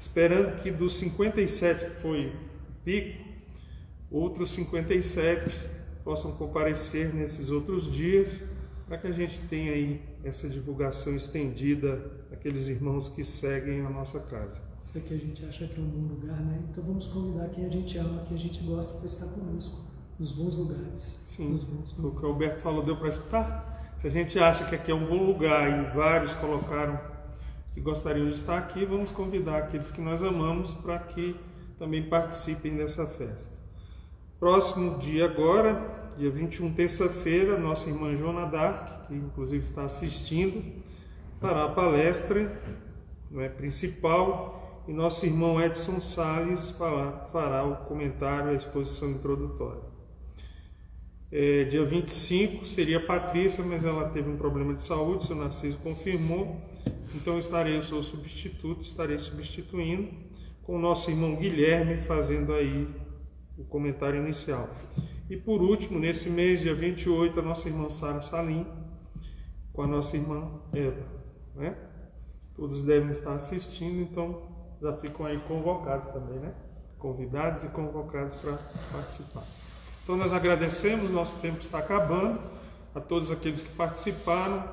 esperando 0.00 0.60
que 0.62 0.70
dos 0.70 0.96
57 0.96 1.84
que 1.84 2.00
foi 2.00 2.26
o 2.28 2.32
pico, 2.84 3.24
outros 4.10 4.50
57 4.52 5.68
possam 6.04 6.32
comparecer 6.32 7.14
nesses 7.14 7.50
outros 7.50 7.90
dias, 7.90 8.42
para 8.86 8.96
que 8.96 9.06
a 9.06 9.12
gente 9.12 9.38
tenha 9.40 9.72
aí 9.72 10.00
essa 10.24 10.48
divulgação 10.48 11.14
estendida 11.14 12.10
àqueles 12.32 12.68
irmãos 12.68 13.08
que 13.08 13.22
seguem 13.22 13.84
a 13.84 13.90
nossa 13.90 14.18
casa. 14.18 14.62
Isso 14.88 14.96
aqui 14.96 15.12
a 15.12 15.18
gente 15.18 15.44
acha 15.44 15.66
que 15.66 15.78
é 15.78 15.84
um 15.84 15.86
bom 15.86 16.14
lugar, 16.14 16.40
né? 16.40 16.60
Então 16.70 16.82
vamos 16.82 17.06
convidar 17.08 17.50
quem 17.50 17.66
a 17.66 17.68
gente 17.68 17.98
ama, 17.98 18.24
quem 18.26 18.38
a 18.38 18.40
gente 18.40 18.62
gosta 18.62 18.94
para 18.94 19.04
estar 19.04 19.26
conosco, 19.26 19.84
nos 20.18 20.32
bons 20.32 20.56
lugares. 20.56 21.20
Sim, 21.28 21.50
nos 21.50 21.62
bons 21.62 21.94
lugares. 21.98 22.16
o 22.16 22.18
que 22.18 22.24
o 22.24 22.28
Alberto 22.30 22.60
falou 22.60 22.82
deu 22.82 22.96
para 22.96 23.08
escutar? 23.08 23.94
Se 23.98 24.06
a 24.06 24.10
gente 24.10 24.38
acha 24.38 24.64
que 24.64 24.74
aqui 24.74 24.90
é 24.90 24.94
um 24.94 25.04
bom 25.04 25.26
lugar 25.26 25.68
e 25.68 25.94
vários 25.94 26.32
colocaram 26.36 26.98
que 27.74 27.82
gostariam 27.82 28.28
de 28.28 28.36
estar 28.36 28.56
aqui, 28.56 28.86
vamos 28.86 29.12
convidar 29.12 29.58
aqueles 29.58 29.90
que 29.90 30.00
nós 30.00 30.22
amamos 30.22 30.72
para 30.72 30.98
que 31.00 31.36
também 31.78 32.08
participem 32.08 32.74
dessa 32.74 33.06
festa. 33.06 33.52
Próximo 34.40 34.96
dia 34.96 35.26
agora, 35.26 36.14
dia 36.16 36.30
21, 36.30 36.72
terça-feira, 36.72 37.58
nossa 37.58 37.90
irmã 37.90 38.16
Joana 38.16 38.46
Dark, 38.46 39.06
que 39.06 39.14
inclusive 39.14 39.64
está 39.64 39.82
assistindo, 39.82 40.64
fará 41.38 41.64
a 41.64 41.68
palestra 41.68 42.58
é, 43.36 43.48
principal 43.50 44.64
e 44.88 44.92
nosso 44.92 45.26
irmão 45.26 45.60
Edson 45.60 46.00
Sales 46.00 46.70
fará, 46.70 47.62
o 47.62 47.84
comentário, 47.84 48.52
a 48.52 48.54
exposição 48.54 49.10
introdutória. 49.10 49.82
É, 51.30 51.64
dia 51.64 51.84
25 51.84 52.64
seria 52.64 52.98
Patrícia, 52.98 53.62
mas 53.62 53.84
ela 53.84 54.08
teve 54.08 54.30
um 54.30 54.38
problema 54.38 54.72
de 54.72 54.82
saúde, 54.82 55.26
seu 55.26 55.36
Narciso 55.36 55.76
confirmou. 55.78 56.58
Então 57.14 57.38
estarei, 57.38 57.76
eu 57.76 57.82
sou 57.82 58.02
substituto, 58.02 58.80
estarei 58.80 59.18
substituindo 59.18 60.08
com 60.62 60.76
o 60.76 60.78
nosso 60.78 61.10
irmão 61.10 61.36
Guilherme 61.36 61.98
fazendo 61.98 62.54
aí 62.54 62.88
o 63.58 63.64
comentário 63.64 64.24
inicial. 64.24 64.70
E 65.28 65.36
por 65.36 65.60
último, 65.60 65.98
nesse 65.98 66.30
mês, 66.30 66.60
dia 66.60 66.74
28, 66.74 67.38
a 67.38 67.42
nossa 67.42 67.68
irmã 67.68 67.90
Sara 67.90 68.22
Salim 68.22 68.66
com 69.74 69.82
a 69.82 69.86
nossa 69.86 70.16
irmã 70.16 70.50
Eva. 70.72 71.06
Né? 71.54 71.76
Todos 72.56 72.82
devem 72.82 73.10
estar 73.10 73.34
assistindo, 73.34 74.00
então 74.00 74.47
já 74.80 74.92
ficam 74.94 75.26
aí 75.26 75.38
convocados 75.40 76.08
também, 76.10 76.38
né? 76.38 76.54
Convidados 76.98 77.64
e 77.64 77.68
convocados 77.68 78.34
para 78.36 78.58
participar. 78.92 79.44
Então 80.02 80.16
nós 80.16 80.32
agradecemos, 80.32 81.10
nosso 81.10 81.38
tempo 81.38 81.58
está 81.60 81.78
acabando, 81.78 82.40
a 82.94 83.00
todos 83.00 83.30
aqueles 83.30 83.62
que 83.62 83.70
participaram 83.74 84.64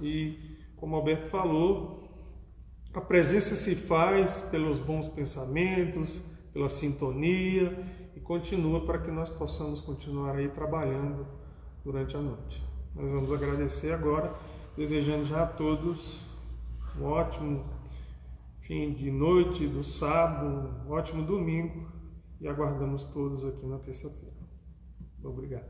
e, 0.00 0.58
como 0.76 0.96
Alberto 0.96 1.28
falou, 1.28 2.02
a 2.94 3.00
presença 3.00 3.54
se 3.54 3.74
faz 3.74 4.42
pelos 4.42 4.78
bons 4.78 5.08
pensamentos, 5.08 6.22
pela 6.52 6.68
sintonia 6.68 7.84
e 8.14 8.20
continua 8.20 8.84
para 8.84 8.98
que 8.98 9.10
nós 9.10 9.30
possamos 9.30 9.80
continuar 9.80 10.36
aí 10.36 10.48
trabalhando 10.48 11.26
durante 11.82 12.16
a 12.16 12.20
noite. 12.20 12.62
Nós 12.94 13.10
vamos 13.10 13.32
agradecer 13.32 13.92
agora, 13.92 14.34
desejando 14.76 15.24
já 15.24 15.44
a 15.44 15.46
todos 15.46 16.20
um 17.00 17.04
ótimo 17.06 17.64
fim 18.62 18.92
de 18.92 19.10
noite 19.10 19.66
do 19.66 19.82
sábado, 19.82 20.86
um 20.86 20.92
ótimo 20.92 21.24
domingo 21.24 21.90
e 22.40 22.46
aguardamos 22.46 23.04
todos 23.06 23.44
aqui 23.44 23.66
na 23.66 23.78
terça-feira. 23.78 24.36
Obrigado. 25.22 25.68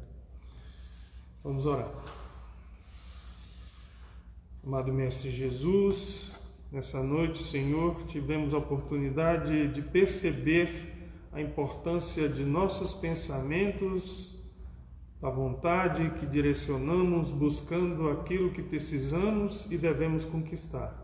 Vamos 1.43 1.65
orar. 1.65 1.91
Amado 4.65 4.93
Mestre 4.93 5.31
Jesus, 5.31 6.31
nessa 6.71 7.03
noite, 7.03 7.43
Senhor, 7.43 8.05
tivemos 8.05 8.53
a 8.55 8.59
oportunidade 8.59 9.69
de 9.69 9.83
perceber 9.83 10.71
a 11.33 11.41
importância 11.41 12.29
de 12.29 12.45
nossos 12.45 12.93
pensamentos, 12.93 14.39
da 15.21 15.31
vontade 15.31 16.11
que 16.19 16.27
direcionamos 16.27 17.31
buscando 17.31 18.11
aquilo 18.11 18.53
que 18.53 18.63
precisamos 18.63 19.67
e 19.71 19.79
devemos 19.79 20.25
conquistar. 20.25 21.02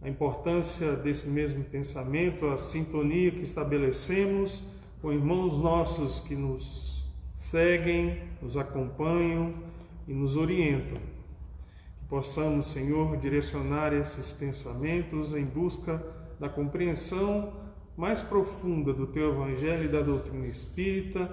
A 0.00 0.08
importância 0.08 0.92
desse 0.94 1.26
mesmo 1.28 1.64
pensamento, 1.64 2.46
a 2.46 2.56
sintonia 2.56 3.30
que 3.30 3.42
estabelecemos 3.42 4.62
com 5.00 5.12
irmãos 5.12 5.58
nossos 5.58 6.20
que 6.20 6.34
nos 6.34 7.04
seguem, 7.34 8.22
nos 8.40 8.56
acompanham 8.56 9.54
e 10.06 10.12
nos 10.12 10.36
orientam. 10.36 10.98
Que 11.98 12.06
possamos, 12.08 12.66
Senhor, 12.66 13.16
direcionar 13.16 13.92
esses 13.92 14.32
pensamentos 14.32 15.34
em 15.34 15.44
busca 15.44 16.02
da 16.38 16.48
compreensão 16.48 17.52
mais 17.96 18.20
profunda 18.20 18.92
do 18.92 19.06
Teu 19.06 19.32
Evangelho 19.32 19.84
e 19.84 19.88
da 19.88 20.02
doutrina 20.02 20.46
espírita, 20.46 21.30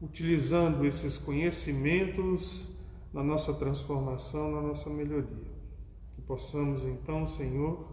utilizando 0.00 0.86
esses 0.86 1.18
conhecimentos 1.18 2.68
na 3.12 3.22
nossa 3.22 3.52
transformação, 3.54 4.52
na 4.52 4.62
nossa 4.62 4.88
melhoria. 4.88 5.47
Possamos 6.28 6.84
então, 6.84 7.26
Senhor, 7.26 7.88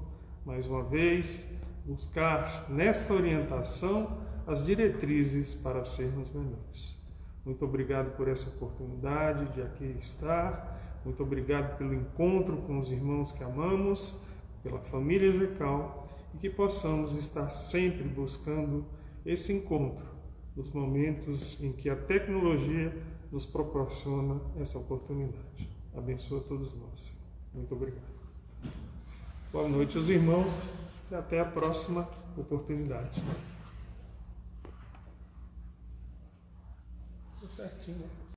mais 0.46 0.68
uma 0.68 0.84
vez, 0.84 1.48
buscar 1.86 2.70
nesta 2.70 3.14
orientação 3.14 4.20
as 4.46 4.66
diretrizes 4.66 5.56
para 5.56 5.86
sermos 5.86 6.30
melhores. 6.32 7.00
Muito 7.46 7.64
obrigado 7.64 8.14
por 8.18 8.28
essa 8.28 8.50
oportunidade 8.50 9.54
de 9.54 9.62
aqui 9.62 9.86
estar. 10.02 11.00
Muito 11.06 11.24
obrigado 11.24 11.78
pelo 11.78 11.94
encontro 11.94 12.58
com 12.64 12.78
os 12.78 12.92
irmãos 12.92 13.32
que 13.32 13.42
amamos, 13.42 14.14
pela 14.62 14.82
família 14.82 15.32
Jecal 15.32 16.10
e 16.34 16.38
que 16.38 16.50
possamos 16.50 17.14
estar 17.14 17.54
sempre 17.54 18.04
buscando 18.04 18.86
esse 19.26 19.54
encontro 19.54 20.06
nos 20.58 20.70
momentos 20.74 21.64
em 21.64 21.72
que 21.72 21.90
a 21.90 21.96
tecnologia 21.96 22.94
nos 23.32 23.46
proporciona 23.46 24.42
essa 24.58 24.78
oportunidade. 24.78 25.70
Abençoa 25.96 26.42
todos 26.42 26.76
nós. 26.76 27.14
Muito 27.54 27.74
obrigado. 27.74 28.15
Boa 29.56 29.70
noite, 29.70 29.98
os 29.98 30.10
irmãos, 30.10 30.52
e 31.10 31.16
até 31.16 31.40
a 31.40 31.46
próxima 31.46 32.10
oportunidade. 32.36 33.24
Certinho. 37.48 38.04